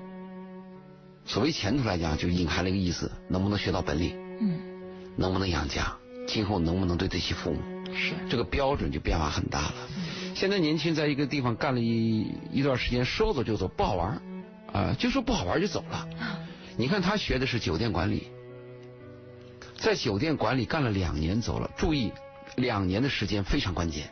[1.24, 4.16] 所谓前途来讲，就隐含了一个意思，能不能学到本领？
[4.40, 4.60] 嗯，
[5.16, 5.96] 能不能养家？
[6.28, 7.60] 今后能不能对得起父母？
[7.94, 9.74] 是这个标准就变化很大了。
[10.37, 14.20] 现在年轻人在一个地方干了一一段时间，说走就走，不好玩
[14.70, 16.07] 啊，就说不好玩就走了。
[16.76, 18.28] 你看他学的是酒店管理，
[19.78, 21.70] 在酒店管理干了两年走了。
[21.78, 22.12] 注意，
[22.57, 24.11] 两年的时间非常关键。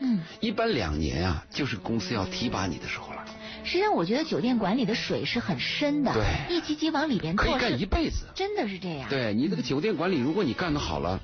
[0.00, 3.22] 嗯，一般两年啊，就是公司要提拔你的时候了。
[3.62, 9.10] 实际上，我觉得酒店管理的水是很深的，对，一级级往里边可以干一辈子，真的是这样。
[9.10, 11.20] 对你这个酒店管理，如果你干得好了，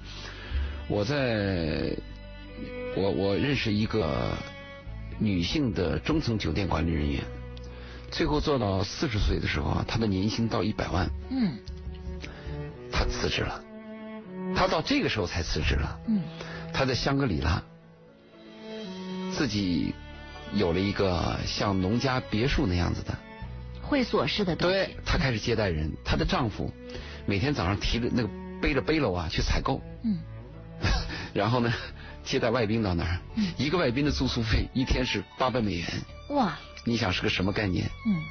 [0.89, 1.97] 我在。
[2.95, 4.36] 我我认识一个
[5.18, 7.24] 女性的中层酒店管理人员，
[8.11, 11.09] 最后做到四十岁的时候啊，她的年薪到一百万。
[11.30, 11.57] 嗯。
[12.93, 13.64] 她辞职了，
[14.55, 15.99] 她到这个时候才辞职了。
[16.07, 16.22] 嗯。
[16.72, 17.62] 她在香格里拉
[19.32, 19.95] 自己
[20.53, 23.16] 有了一个像农家别墅那样子的
[23.80, 24.76] 会所式的东西。
[24.76, 26.70] 对，她开始接待人，她的丈夫
[27.24, 28.28] 每天早上提着那个
[28.61, 29.80] 背着背篓啊去采购。
[30.05, 30.18] 嗯。
[31.32, 31.72] 然后呢？
[32.25, 33.18] 接待外宾到那儿，
[33.57, 35.87] 一个外宾的住宿费一天是八百美元。
[36.31, 36.59] 哇！
[36.85, 37.89] 你想是个什么概念？
[38.07, 38.23] 嗯，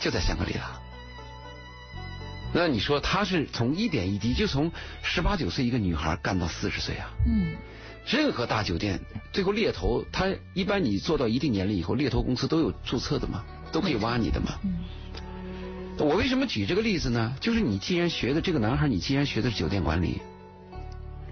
[0.00, 0.80] 就在香格里拉。
[2.52, 4.70] 那你说他是从一点一滴，就从
[5.02, 7.10] 十八九岁一个女孩干到四十岁啊？
[7.26, 7.54] 嗯。
[8.06, 9.00] 任何大酒店
[9.32, 14.58] 最后猎头，他一般你做到一定年龄以后，猎头公司都有注册的嘛，都可以挖你的嘛。
[14.62, 14.84] 嗯。
[15.98, 17.36] 我为什么举这个例子呢？
[17.40, 20.20] 就是你既然学的这个男孩，你既然学的是酒店管理，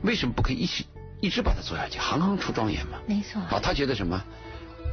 [0.02, 0.86] 为什么不可以一起？
[1.22, 2.98] 一直把它做下去，行行出状元嘛。
[3.06, 3.40] 没错。
[3.42, 4.20] 啊，他觉得什么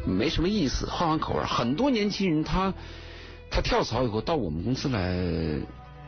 [0.05, 1.43] 没什么意思，换换口味。
[1.43, 2.71] 很多年轻人他
[3.49, 5.01] 他跳槽以后到我们公司来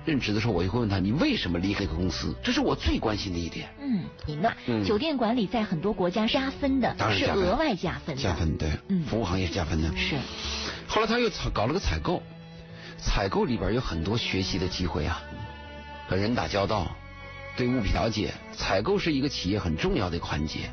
[0.05, 2.36] 任职的时候，我就会问他：你为什么离开个公司？
[2.43, 3.67] 这是我最关心的一点。
[3.82, 4.53] 嗯，你呢？
[4.86, 8.22] 酒店管理在很多国家加分的，是额外加分的。
[8.22, 9.89] 加分对，嗯，服务行业加分的。
[9.97, 10.15] 是。
[10.88, 12.22] 后来他又搞了个采购，
[12.99, 15.19] 采购里边有很多学习的机会啊，
[16.07, 16.88] 和人打交道。
[17.58, 20.72] 对物品了解，采购是一个企业很重要的一个环节，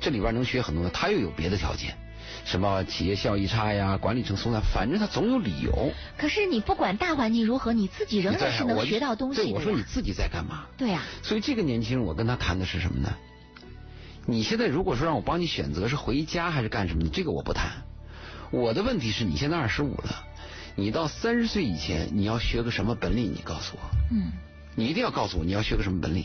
[0.00, 0.88] 这里边能学很多。
[0.88, 1.96] 他又有别的条件，
[2.44, 5.92] 什么企业效益差呀，管理层松散，反正他总有理由。
[6.16, 9.50] 可是你不管大环境如何，你自己仍然是能学到东西的。
[9.50, 10.66] 我说你自己在干嘛？
[10.78, 11.02] 对呀。
[11.22, 13.12] 所以这个年轻人，我跟他谈的是什么呢？
[14.26, 17.82] 你现在如果说让我帮你选择是回家还是干什么的，这个我不谈。
[18.50, 20.24] 我的问题是你现在二十五了，
[20.76, 23.32] 你到三十岁以前你要学个什么本领？
[23.32, 23.90] 你告诉我。
[24.12, 24.30] 嗯。
[24.74, 26.24] 你一定要告诉我你要学个什么本领，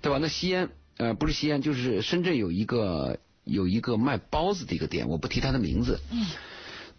[0.00, 0.18] 对吧？
[0.20, 6.00] 那西安呃不是西安，就是深圳有一个有一个卖包子的一个店，我不提他的名字。
[6.10, 6.26] 嗯。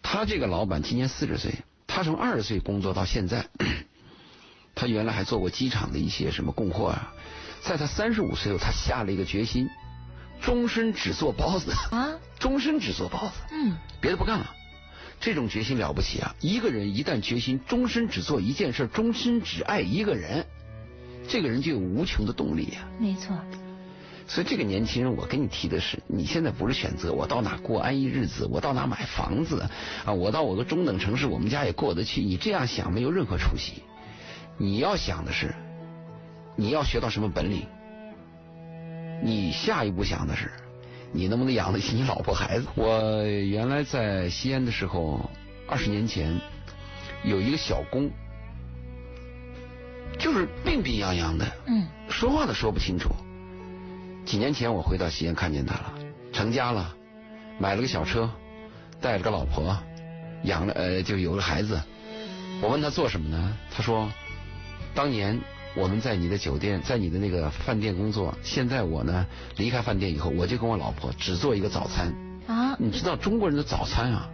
[0.02, 1.52] 他这个老板今年四十岁，
[1.86, 3.48] 他从二十岁工作到现在，
[4.76, 7.12] 他原来还做过机场的一些什么供货啊。
[7.60, 9.68] 在他三十五岁后，他下了一个决心，
[10.40, 13.32] 终身只做包子啊， 终身只做包子。
[13.50, 13.76] 嗯。
[14.00, 14.54] 别的不干了。
[15.20, 16.34] 这种决心了不起啊！
[16.40, 20.46] 一个人一旦决心终身只做一件事，终身只爱一个人，
[21.26, 22.88] 这个人就有无穷的动力呀。
[23.00, 23.36] 没错。
[24.26, 29.66] 所以这个年轻人，我跟你提的是，你现在不是选择我到哪过安逸日子，我到哪买房子
[30.04, 32.20] 啊，我到我个中等城市，我们家也过得去。
[32.20, 33.82] 你这样想没有任何出息。
[34.58, 35.54] 你要想的是，
[36.56, 37.66] 你要学到什么本领？
[39.22, 40.52] 你下一步想的是，
[41.12, 42.66] 你能不能养得起你老婆孩子？
[42.74, 45.30] 我原来在西安的时候，
[45.66, 46.38] 二十年前
[47.24, 48.10] 有一个小工，
[50.18, 53.10] 就是病病殃殃的，嗯，说话都说不清楚。
[54.24, 55.94] 几年前我回到西安看见他了，
[56.32, 56.94] 成家了，
[57.58, 58.30] 买了个小车，
[59.00, 59.76] 带了个老婆，
[60.42, 61.80] 养了呃就有个孩子。
[62.60, 63.56] 我问他做什么呢？
[63.70, 64.10] 他说，
[64.94, 65.40] 当年
[65.78, 69.24] 我们在你的酒店，在你的那个饭店工作，现在我呢
[69.56, 72.12] 离开饭店以后，我就跟我老婆只做一个早餐。
[72.48, 74.28] 啊，你知道中国人的早餐啊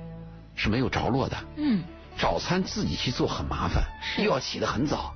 [0.55, 1.37] 是没有着落的。
[1.57, 1.83] 嗯，
[2.17, 3.85] 早餐自己去做很麻烦，
[4.25, 5.15] 又要起得很早，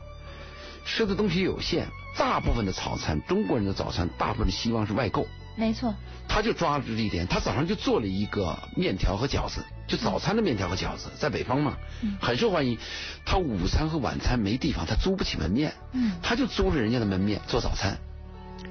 [0.84, 1.88] 吃的东西有限。
[2.18, 5.26] 大部分的早餐，中国人的早餐，大部分希望是外购。
[5.58, 5.92] 没错。
[6.28, 11.76] 他就抓住这一点，他早上就做了一个面条和饺子，就早餐的面条和饺子，在北方嘛，
[12.20, 12.78] 很受欢迎。
[13.26, 17.98] 他午餐和晚餐没地方，他租不起门面，嗯，他就租了人家的门面做早餐，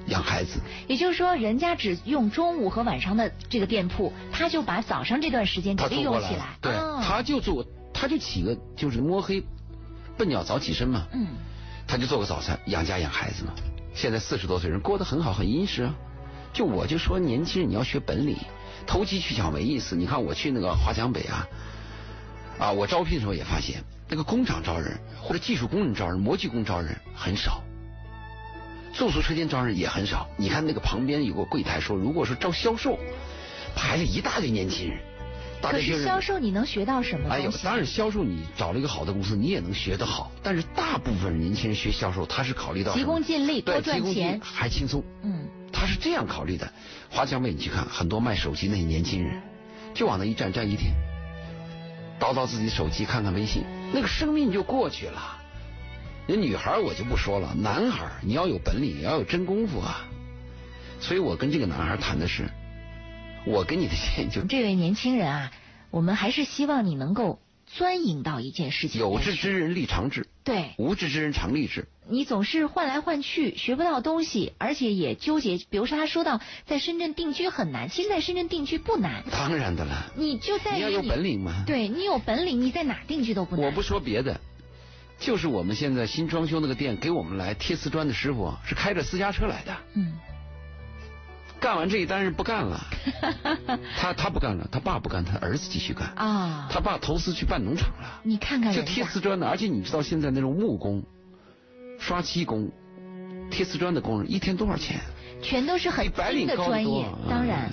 [0.06, 0.60] 养孩子。
[0.86, 6.56] 也就是说，人家只用中午和晚上的这个店铺，他就把早上这段时间给利用起来。
[6.62, 6.72] 对，
[7.02, 9.44] 他就做，他就起个就是摸黑，
[10.16, 11.06] 笨鸟早起身嘛。
[11.12, 11.26] 嗯。
[11.88, 13.52] 他就做个早餐养家养孩子嘛，
[13.94, 15.94] 现在四十多岁人过得很好很殷实啊。
[16.52, 18.36] 就我就说年轻人你要学本领，
[18.86, 19.94] 投机取巧没意思。
[19.94, 21.46] 你看我去那个华强北啊，
[22.58, 27.62] 啊我招聘的时候也发现，那个工厂招人或者技术工人招人、模具工招人很少，
[28.94, 30.26] 住宿车间招人也很少。
[30.36, 32.98] 你看那个旁边有个柜台说，如果说招销售，
[33.76, 34.98] 排了一大堆年轻人。
[35.60, 37.28] 大可是销售你能学到什么？
[37.28, 40.30] 哎呦，当然销售你找了一个好的公司，你也能学得好。
[40.40, 45.02] 但是大部分年轻人学销售，他是考虑到急功近利，多赚钱，还轻松。
[45.24, 45.47] 嗯，
[45.78, 46.72] 他是这样考虑的。
[47.08, 49.40] 华强北你去看，很多卖手机那些年轻人，
[49.94, 50.92] 就往那一站站一天，
[52.18, 53.62] 叨叨自己手机，看看微信，
[53.92, 55.38] 那个生命就过去了。
[56.26, 60.04] 那女孩我就不说了，男孩你要有本领，也要有真功夫啊。
[61.00, 62.48] 所以我跟这个男孩谈的是。
[63.46, 65.52] 我给你的建议就这位年轻人啊，
[65.90, 67.38] 我们还是希望你能够
[67.76, 69.00] 钻营到一件事情。
[69.00, 71.86] 有志之人立长志，对，无志之人常立志。
[72.10, 75.58] 你总是换来换去，学不到东西，而且也纠结。
[75.68, 79.22] 比如说，他说到在深圳定居很难，其实，在深圳定居不难。
[79.30, 80.10] 当然的了。
[80.16, 81.64] 你就在你要有本领嘛。
[81.66, 83.66] 对你有本领，你在哪定居都不难。
[83.66, 84.40] 我不说别的，
[85.18, 89.76] 就是我们现在新装修那个店，给我们来贴瓷砖的师傅是开着私家车来的。
[89.94, 90.14] 嗯。
[91.60, 92.80] 干完这一单是不干了，
[93.98, 96.68] 他他不干了，他爸不干，他儿子继续干啊。
[96.70, 98.20] 他爸投资去办农场了。
[98.22, 101.02] 你看看，就贴瓷砖的，而且你知道现在那种木工、
[101.98, 102.70] 刷漆工、
[103.50, 105.00] 贴瓷砖的工人一天多少钱？
[105.40, 107.70] 全都是很新的专业，当然，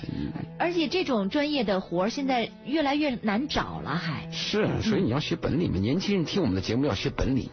[0.56, 5.78] 而且这种专业的活现在越来越难找了，还是所以你要学本领嘛。
[5.78, 7.50] 年轻人听我们的节目要学本领。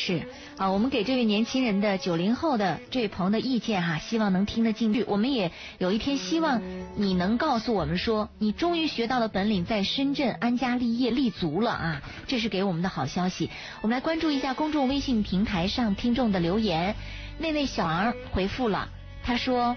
[0.00, 0.22] 是
[0.56, 5.02] 啊，我们给这位年轻人的九零后的这位朋友的意见哈，希望能听得进去。
[5.02, 6.62] 我们也有一天希望
[6.94, 13.50] 你能告诉我们说，你终于学到了本领，在深圳安家立业立足了啊，这是给我们的好消息。
[13.80, 16.94] 我们来关注一下公众微信平台上听众的留言。
[17.38, 18.90] 那位小儿回复了，
[19.24, 19.76] 他说：“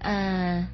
[0.00, 0.66] 嗯，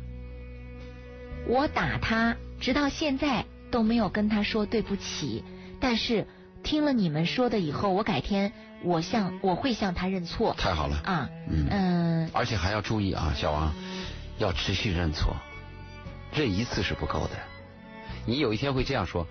[1.48, 5.42] 我打他，直到现在都没有跟他说对不起，
[5.80, 6.28] 但是
[6.62, 8.52] 听了你们说的以后，我改天。”
[8.84, 10.54] 我向我会向他认错。
[10.58, 13.72] 太好了啊，嗯嗯，而且还要注意啊，小王
[14.38, 15.36] 要持续认错，
[16.32, 17.36] 认一次是不够的，
[18.26, 19.26] 你有一天会这样说。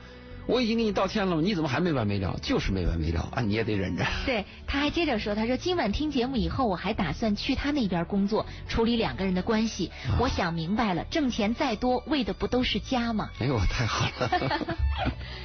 [0.46, 2.38] 我已经给你道歉了，你怎么还没完没了？
[2.42, 3.42] 就是没完没了啊！
[3.42, 4.06] 你也得忍着。
[4.26, 9.92] 对，他还接着说：“他说今晚听节目以后，我还打算去他那边工作，处理两个人的关系。
[10.20, 14.30] 我想明白了，挣钱再多，为的不都是家吗？”哎呦，太好了，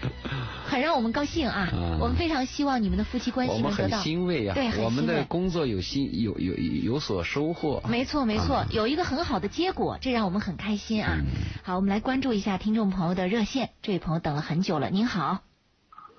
[0.66, 1.68] 很让我们高兴啊！
[2.00, 4.54] 我们非常希望你们的夫妻关系能得到欣慰啊！
[4.54, 7.82] 对，我们的工作有新有有有所收获。
[7.88, 11.18] 没错没错，有一个很好的结果，这让我们很开心啊！
[11.62, 14.87] 好，我们来关注一下听众朋友的热线，这位朋友等了很久了。
[14.90, 15.42] 您好，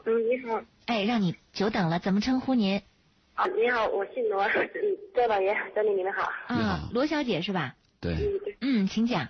[0.05, 2.81] 嗯，你好，哎，让你久等了，怎么称呼您？
[3.35, 6.23] 啊，你好，我姓罗， 嗯，周老爷，周丽，你们好。
[6.47, 7.75] 啊，罗小姐是吧？
[8.01, 8.13] 对。
[8.13, 8.57] 嗯对。
[8.61, 9.27] 嗯，请讲。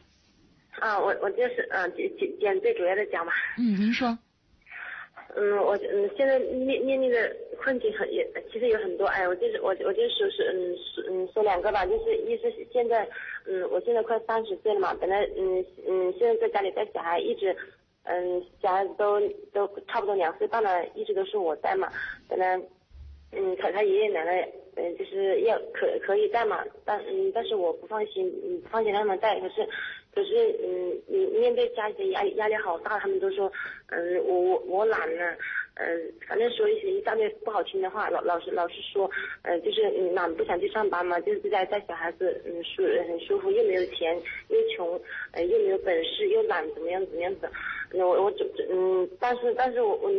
[0.79, 3.31] 啊，我我就是嗯简简简最主要的讲吧。
[3.57, 4.17] 嗯，您说。
[5.35, 13.07] 嗯，我嗯现在面面临的困境很也其实有很多，哎，我就是我我就说是嗯说嗯说两个吧，就是一是现在
[13.45, 17.55] 嗯我现在快三十岁了嘛，本来嗯嗯现在在家里带小孩一直。
[18.03, 19.19] 嗯，家都
[19.53, 21.87] 都差不多两岁半了，一直都是我带嘛。
[22.27, 22.59] 本来，
[23.31, 29.39] 嗯，他他爷爷奶奶嗯，就是要可可以带嘛，但嗯，但是我不放心，嗯，放心让他们带。
[29.39, 29.67] 可是，
[30.13, 33.51] 可是嗯，你面对家里的压力压力好大，他们都说，
[33.89, 35.35] 嗯，我我我懒呢，
[35.75, 39.09] 嗯，反正说一些一大堆不好听的话，老老是老是说，
[39.43, 39.81] 嗯，就是
[40.13, 44.99] 懒不想去上班嘛，就是在带小孩子，嗯，舒很舒服，又没有钱，又穷，
[45.31, 47.49] 呃，又没有本事，又懒，怎么样怎么样子。
[47.93, 50.11] 我我这嗯，但是但是我我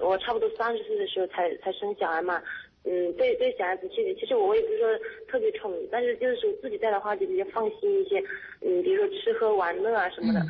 [0.00, 2.42] 我差不多三十岁的时候才才生小孩嘛。
[2.84, 4.88] 嗯，对对，小孩子其实其实我也不是说
[5.26, 8.22] 特别宠，但是就是说自己带的话就比较放心一些。
[8.60, 10.40] 嗯，比如说吃喝玩乐啊什么的。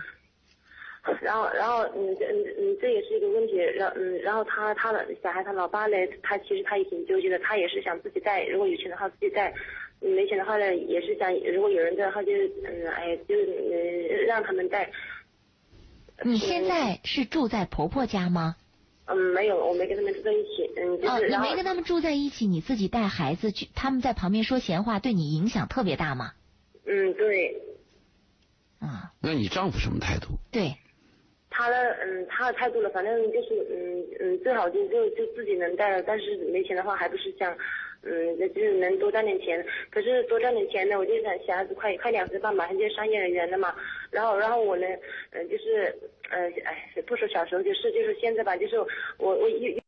[1.21, 3.57] 然后然后嗯这嗯嗯这也是一个问题。
[3.59, 9.53] 然嗯然后他他的小孩他老爸呢，他其实他也挺纠结的，他也是想自己带，如果有钱的话自己带，
[10.01, 12.33] 没钱的话呢也是想如果有人带的话就
[12.65, 14.91] 嗯哎就嗯让他们带。
[16.23, 18.57] 你现在是住在婆婆家吗？
[19.07, 20.71] 嗯，没有，我没跟他们住在一起。
[20.77, 21.09] 嗯，就是。
[21.09, 26.33] 哦，你没跟他们住在一起，你自己带孩子去，他们在旁边说闲话，对你影响特别大吗？
[26.87, 27.61] 嗯，对。
[28.81, 29.13] 啊。
[29.21, 30.39] 那你丈夫什么态度？
[30.51, 30.75] 对。
[31.51, 37.57] 他的嗯，他的态度呢，反正就是嗯嗯，最好就就就自己能带了，但是没钱的话，还不是想。
[38.05, 43.75] 嗯，那就是能多赚点钱，可是多赚点钱呢，我就想小孩子快快两岁半，马上就上幼儿园了嘛。
[44.11, 44.87] 然后，然后我呢，
[45.31, 45.97] 嗯，就是，
[46.31, 48.79] 呃，哎，不说小时候就是，就是现在吧，就是
[49.19, 49.81] 我我又。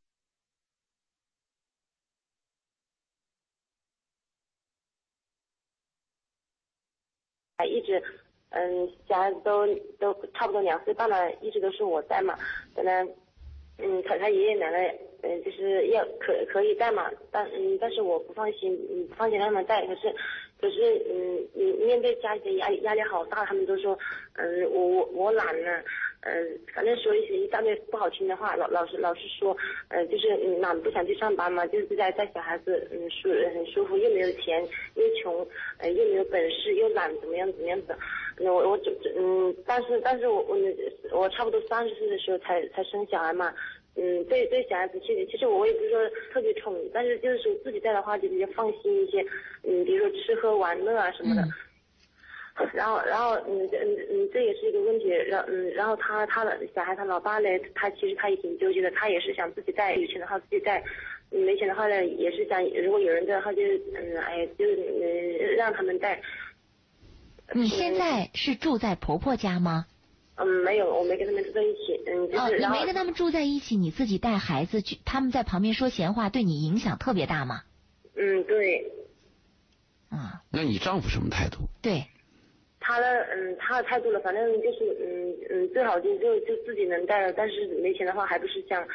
[7.59, 8.03] 还一直，
[8.51, 9.67] 嗯，小孩子都
[9.99, 12.35] 都差不多两岁半了，一直都是我带嘛，
[12.75, 13.26] 可能。
[13.79, 19.87] 嗯，他他爷爷奶奶，嗯，就是要可可以带嘛，但嗯，但是我不放心，嗯，不放心让他们带。
[19.87, 20.14] 可是，
[20.61, 23.99] 可是嗯，你面对家里的压力压力好大，他们都说，
[24.37, 25.85] 嗯，我我我懒了，
[26.27, 29.57] 嗯，反正说一些一大堆不好听的话，老老是老是说，
[29.89, 30.27] 呃，就是
[30.59, 34.61] 懒不想去上班嘛，就是在带小孩子，嗯，舒很舒服，又没有钱，
[34.97, 35.47] 又穷，
[35.79, 37.95] 呃，又没有本事，又懒，怎么样怎么样子。
[38.41, 40.57] 我我这嗯，但是但是我我
[41.12, 43.55] 我差不多三十岁的时候才才生小孩嘛，
[43.95, 49.24] 嗯，对对小孩子其实其实我也不是说特别宠，但是就是说自己带的话就比较放心一些，
[49.62, 51.43] 嗯，比如说吃喝玩乐啊什么的。
[52.72, 60.82] 然后然后嗯嗯嗯这也是一个问题，然嗯然后他他的小孩他老爸呢，他其实他也挺纠结的，他也是想自己带，有钱的话自己带，
[61.30, 63.62] 没钱的话呢也是想如果有人带的话就
[63.94, 66.20] 嗯哎就嗯让他们带。
[67.54, 69.86] 你现在是住在婆婆家吗？
[70.38, 71.98] 嗯，没有，我没跟他们住在一起。
[72.07, 72.38] 嗯，就是。
[72.38, 77.62] 哦，你没跟他们住在一起，你自己带孩子去，他们在旁边说闲话，对你影响特别大吗？
[78.16, 78.90] 嗯，对。
[80.11, 80.42] 啊。
[80.50, 81.68] 那你丈夫什么态度？
[81.80, 82.04] 对。
[82.87, 88.87] 他的嗯，他的态度了，反正就是嗯嗯，最好就就就自己能带了，但是没钱的话，还不是想。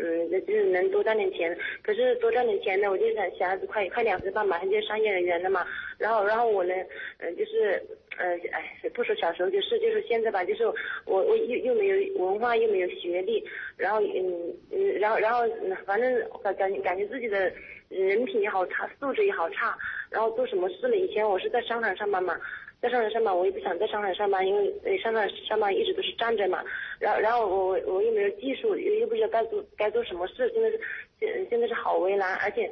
[0.00, 5.66] 嗯，就是能多赚点钱，可是多赚点钱呢，我就想小孩子快快两岁半，马上就上幼儿园了嘛。
[5.96, 6.72] 然后，然后我呢，
[7.18, 7.82] 嗯，就是，
[8.16, 10.64] 呃，哎，不说小时候就是，就是现在吧，就是
[11.04, 13.42] 我我又又没有文化，又没有学历，
[13.76, 15.40] 然后嗯嗯，然后然后
[15.84, 17.50] 反正感感感觉自己的
[17.88, 19.76] 人品也好差，素质也好差，
[20.10, 20.96] 然后做什么事呢？
[20.96, 22.38] 以前我是在商场上班嘛。
[22.80, 26.62] 在上海上班，我也不想在上海上班，因为上海上班一直都是站着嘛。
[27.00, 30.80] 然后，然后我我我又没有技术，又又不知道该做该做什么事，真的是
[31.18, 32.70] 现现在是好为难，而且，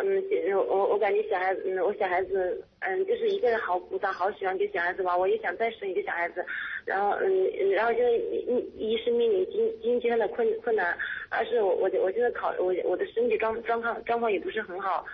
[0.00, 0.20] 嗯，
[0.66, 6.44] 我我感觉小孩子，嗯，我小孩子，嗯，就是一个人好孤单，好喜欢给小孩子玩，我也想再生一个小孩子。
[6.84, 15.06] 然后，嗯，然后就一一是面临经经济上的困困难，二是我我我现在考我我的身体状状况状况也不是很好。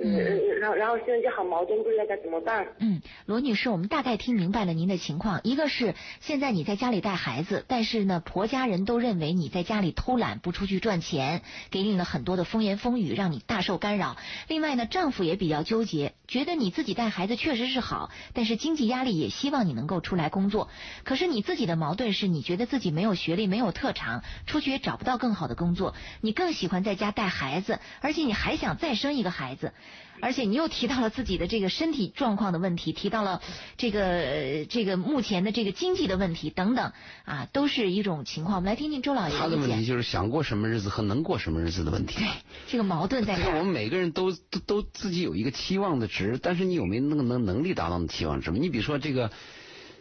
[0.00, 2.68] 嗯，然后然后现在就好矛盾，不知道该怎么办。
[2.78, 5.40] 嗯，罗女士，我们大概听明白了您的情况。
[5.42, 14.16] 一个是现在你在家里带孩子，但是呢，婆家人都认为你在家里偷懒，不出去赚钱，给你了很多的风言风语，让你大受干扰。
[14.46, 20.68] 另外呢，丈夫也比较纠结，觉得你自己带孩子确实是好，但是经济压力也希望你能够出来工作。
[21.02, 29.72] 可是你自己的矛盾是你觉得自己没有学历，没有特长，出去也找不到更好的工作，你更喜欢在家带孩子，而且你还想再生一个孩子。
[30.20, 33.40] 而且你又提到了自己的这个身体状况的问题，提到了
[33.76, 36.92] 这个这个目前的这个经济的问题等等
[37.24, 38.56] 啊，都是一种情况。
[38.56, 42.18] 我们来听听周老爷他的问题就是想过什么日子和能过什么日子的问题。
[42.18, 42.26] 对，
[42.66, 43.36] 这个矛盾在。
[43.58, 48.50] 我们每个人都都都自己有一个期望的值，但是你有没有那个能能力达到的期望值？
[48.50, 49.30] 你比如说这个，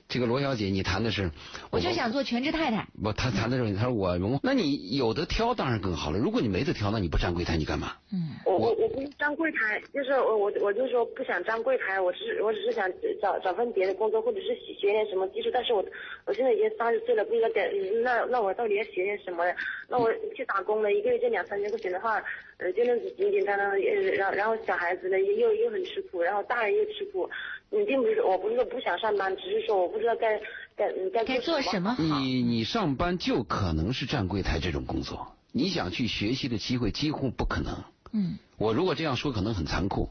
[0.09, 1.29] 这个罗小姐，你谈的是，
[1.69, 2.87] 我就想做全职太太。
[3.03, 6.17] 不，他谈的是，他说我文，那你有的挑当然更好了。
[6.17, 7.91] 如果你没得挑，那你不站柜台你干嘛？
[8.13, 12.89] 嗯，我我我不是站柜台，就是我我我就说不想站柜台，我是我只是想
[13.21, 15.49] 找找份别的工作，或者是学点什么技术。
[15.53, 15.85] 但是我
[16.25, 17.69] 我现在已经三十岁了，不知道点
[18.01, 19.53] 那那我到底要学点什么呀？
[19.89, 22.23] 那我去打工了，一个月就两三千块钱的话，
[22.59, 23.77] 呃，就那简简单单的，
[24.15, 27.29] 然然后小孩子呢又又很吃苦，然后大人又吃苦。
[27.69, 30.39] 你并不是，我不是说不想上班，只是说我不知道该
[30.75, 32.19] 该该该做什么好。
[32.19, 37.83] 你你上班就可能是站柜台这种工作，你想去学习的机会几乎不可能。
[38.13, 38.37] 嗯。
[38.57, 40.09] 我如果这样说可能很残酷，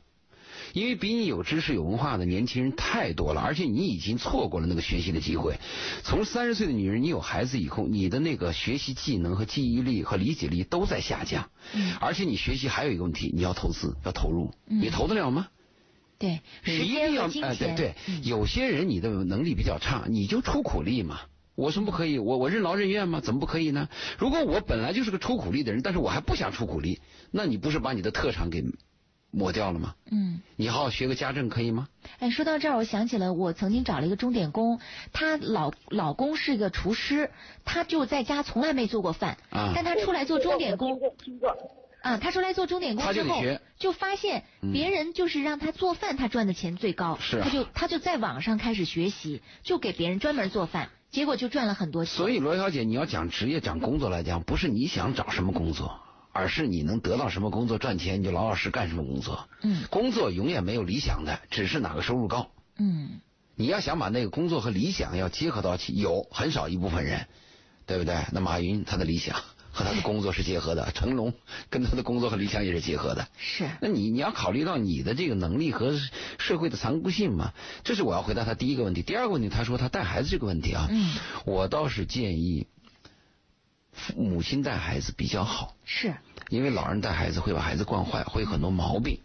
[0.74, 5.56] 因为比你有知识有文化的年轻人太多了，而且你已经错过了那个学习的机会。
[6.02, 11.48] 从三十岁的女人，你有孩子以后，你的那个学习技能和记忆力和理解力都在下降。
[11.72, 11.94] 嗯。
[12.00, 15.48] 而且你学习还有一个问题，你要投资要投入，你投得了吗？
[16.18, 21.20] 对，你一定要哎，对对，有些人你的能力比较差，你就出苦力嘛。
[21.54, 22.18] 我什么不可以？
[22.18, 23.20] 我我任劳任怨吗？
[23.20, 23.88] 怎么不可以呢？
[24.18, 27.00] 如果我本来就是个出苦力的人，但是我还不想出苦力，
[27.30, 28.62] 那你不是把你的特长给
[29.30, 29.94] 抹掉了吗？
[30.10, 31.88] 嗯，你好好学个家政可以吗？
[32.18, 34.80] 哎，说到这儿，我想起了我曾经找了一个钟点工，
[35.12, 37.30] 她老老公是一个厨师，
[37.64, 40.98] 她就在家从来没做过饭，啊，但她出来做钟点工。
[41.22, 41.56] 听过。
[42.06, 43.42] 啊，他出来做钟点工之后，
[43.78, 47.18] 就发现别人就是让他做饭，他赚的钱最高。
[47.20, 52.14] 是，他就他就在网上开始学习，就给别人专门做饭，结果就赚了很多钱。
[52.14, 55.98] 所以罗小姐，你要讲职业、讲工作来讲，不是你想找什么工作，
[56.30, 59.48] 而是你能得到什么工作赚钱，你就老老实干什么工作。
[59.62, 62.52] 嗯，工作永远没有理想的，只是哪个收入高。
[62.78, 63.20] 嗯，
[63.56, 67.26] 你要想把那个工作和理想要结合到一起，有很少一部分人，
[67.84, 68.14] 对不对？
[68.32, 69.36] 那马云他的理想。
[69.76, 71.34] 和他的工作是结合的，成龙
[71.68, 73.28] 跟他的工作和理想也是结合的。
[73.36, 75.92] 是，那你你要考虑到你的这个能力和
[76.38, 77.52] 社会的残酷性嘛？
[77.84, 79.02] 这是我要回答他第一个问题。
[79.02, 81.14] 第二个问题，他说他带孩子这个问题啊，嗯，
[81.44, 82.66] 我倒是建议
[84.16, 85.76] 母亲带孩子比较好。
[85.84, 86.14] 是，
[86.48, 89.20] 因为老人带孩子会把孩子惯坏，会有很多毛病。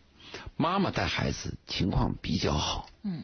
[0.57, 2.89] 妈妈带孩子情况比较好。
[3.03, 3.23] 嗯。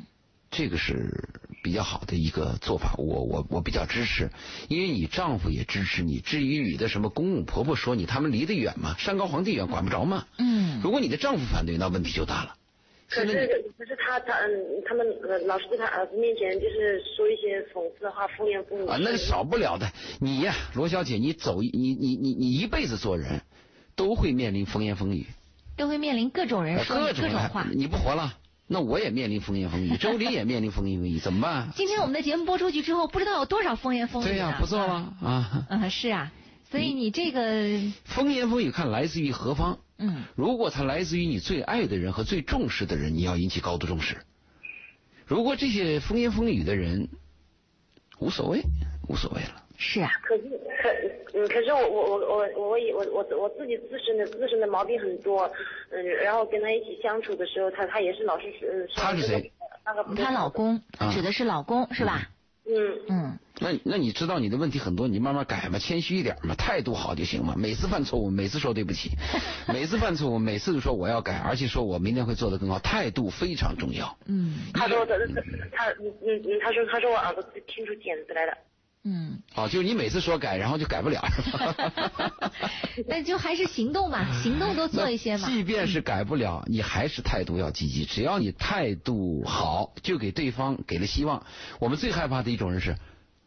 [0.49, 1.29] 这个是
[1.61, 4.29] 比较好的一个做法，我我我比较支持，
[4.69, 6.19] 因为你丈夫也支持你。
[6.19, 10.25] 至于你的什么公公婆婆说你，他们离得远嘛，山高皇帝远，管不着嘛。
[10.37, 10.79] 嗯。
[10.81, 12.55] 如果你的丈夫反对，那问题就大了。
[13.09, 14.49] 可是可是他他嗯，
[14.85, 15.05] 他们
[15.45, 18.87] 老是在他儿子面前就是说一些讽刺的话，风言风语。
[18.87, 19.89] 啊，那少不了的。
[20.19, 23.41] 你呀，罗小姐，你走你你你你一辈子做人，
[23.95, 25.25] 都会面临风言风语。
[25.77, 27.65] 都会面临各种人说各种话。
[27.71, 28.33] 你不活了。
[28.67, 31.69] 那我也面临风言风语，周林也面临风言风语，怎么办？
[31.75, 34.25] 今天我们的节目播出去之后，不知道有多少风言风语。
[34.25, 35.65] 对呀，不错了啊。
[35.69, 36.31] 嗯，是啊，
[36.69, 39.79] 所以你这个风言风语看来自于何方？
[39.97, 44.17] 嗯，如果它来自于你最爱的人和最重视的人，你要引起高度重视。
[45.25, 47.07] 如果这些风言风语的人
[48.19, 48.63] 无所谓，
[49.07, 49.63] 无所谓了。
[49.77, 50.09] 是啊。
[50.23, 50.43] 可是
[50.81, 50.89] 可
[51.33, 55.49] 嗯，可是我我我我我也我我我自己自身的自身的毛病很多，
[55.91, 58.89] 嗯，然后跟他一起相处的时候，他他也是老是。
[58.95, 59.51] 他是谁？
[59.85, 60.81] 那个他老公，
[61.13, 62.29] 指的是老公、是吧？
[62.69, 67.55] 嗯嗯，那那你知道你的问题很多，你慢慢改嘛，谦虚一点嘛，态度好就行嘛。
[67.55, 69.11] 每次犯错误，每次说对不起，
[69.71, 74.17] 每次犯错误，每次就说我要改，而且说我明天会做得更好，态度非常重要。
[74.25, 75.15] 嗯，他说他
[75.71, 78.57] 他嗯嗯，他说他说我耳朵听出茧子来了。
[79.09, 81.25] 嗯，好，就是你每次说改，然后就改不了，
[83.07, 85.47] 那 就还是行动吧，行动多做一些嘛。
[85.47, 88.03] 即便是改不了，你还是态度要积极。
[88.03, 91.45] 只要你态度好，就给对方给了希望。
[91.79, 92.97] 我们最害怕的一种人是，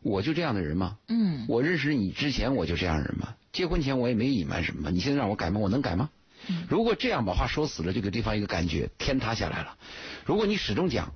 [0.01, 0.97] 我就这样的人吗？
[1.09, 1.45] 嗯。
[1.47, 3.35] 我认识你之前我就这样人吗？
[3.53, 5.61] 结婚前我也没隐瞒什么，你现在让我改吗？
[5.61, 6.09] 我能改吗？
[6.71, 9.77] 如果这样把话说死了，就给对方一个感觉，天塌下来了。
[10.25, 11.13] 如果你始终讲。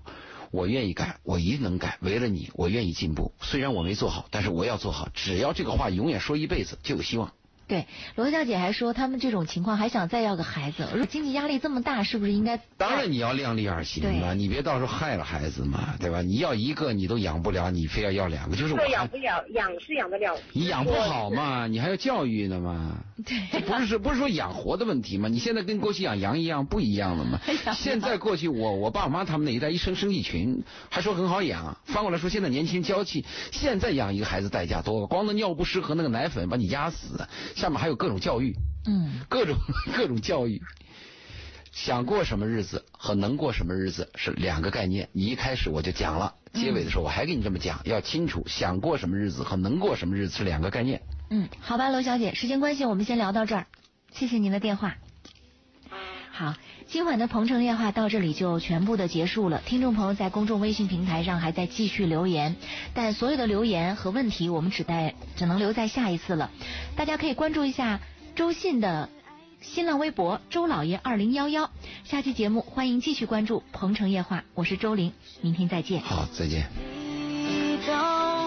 [0.55, 1.99] 我愿意改，我一定能改。
[2.01, 3.35] 为了你，我愿意进步。
[3.41, 5.09] 虽然我没做好，但是我要做好。
[5.13, 7.33] 只要这个话永远说一辈子，就有希望。
[7.67, 7.87] 对，
[8.17, 10.87] 罗小姐还说，他们这种情况还想再要个孩子。
[10.93, 12.61] 如果经济压力这么大，是不是应该？
[12.77, 16.21] 当然你要量力而行嘛，你别到时候害了孩子嘛，对吧？
[16.23, 20.37] 你要一个你都养不了，你非要要两个，就是我养不了，养是养得了。
[20.53, 22.99] 你养不好嘛，你还要教育呢嘛。
[23.25, 23.61] 对。
[23.61, 25.29] 不是说不是说养活的问题嘛？
[25.29, 27.41] 你现在跟过去养羊一样不一样了嘛？
[27.75, 31.77] 现在过去我我爸我妈他们那一代一生生一群，还说很好养。
[31.87, 38.41] 翻过来说现在年轻娇气，现在养一个孩子代价多，光那尿不湿和那个奶粉把你压死，下面还有各种教。
[38.41, 38.55] 育，
[38.87, 39.57] 嗯，各种
[39.97, 40.61] 各种教育，
[41.73, 45.09] 想过什么日子和能过什么日子是两个概念。
[45.13, 51.01] 你一开始我就讲了，结尾的时候我还给你这么讲，要清楚，想过什么日子和能过什么日子是两个概念。
[51.31, 53.67] 嗯，好吧，罗小姐，时间关系，我们先聊到这儿，
[54.13, 54.97] 谢谢您的电话。
[56.37, 56.57] 好，
[56.89, 59.63] 今晚的鹏城夜话到这里就全部的结束了。
[59.65, 62.57] 听众朋友在公众微信平台上还在继续留言，
[62.93, 66.51] 但所有的留言和问题我们只待只能留在下一次了。
[66.97, 68.01] 大家可以关注一下
[68.35, 69.09] 周信的
[69.61, 71.71] 新浪微博“周老爷二零幺幺”。
[72.03, 76.03] 下期节目欢迎继续关注鹏城夜话，我是周玲，明天再见。
[76.03, 76.69] 好，再见。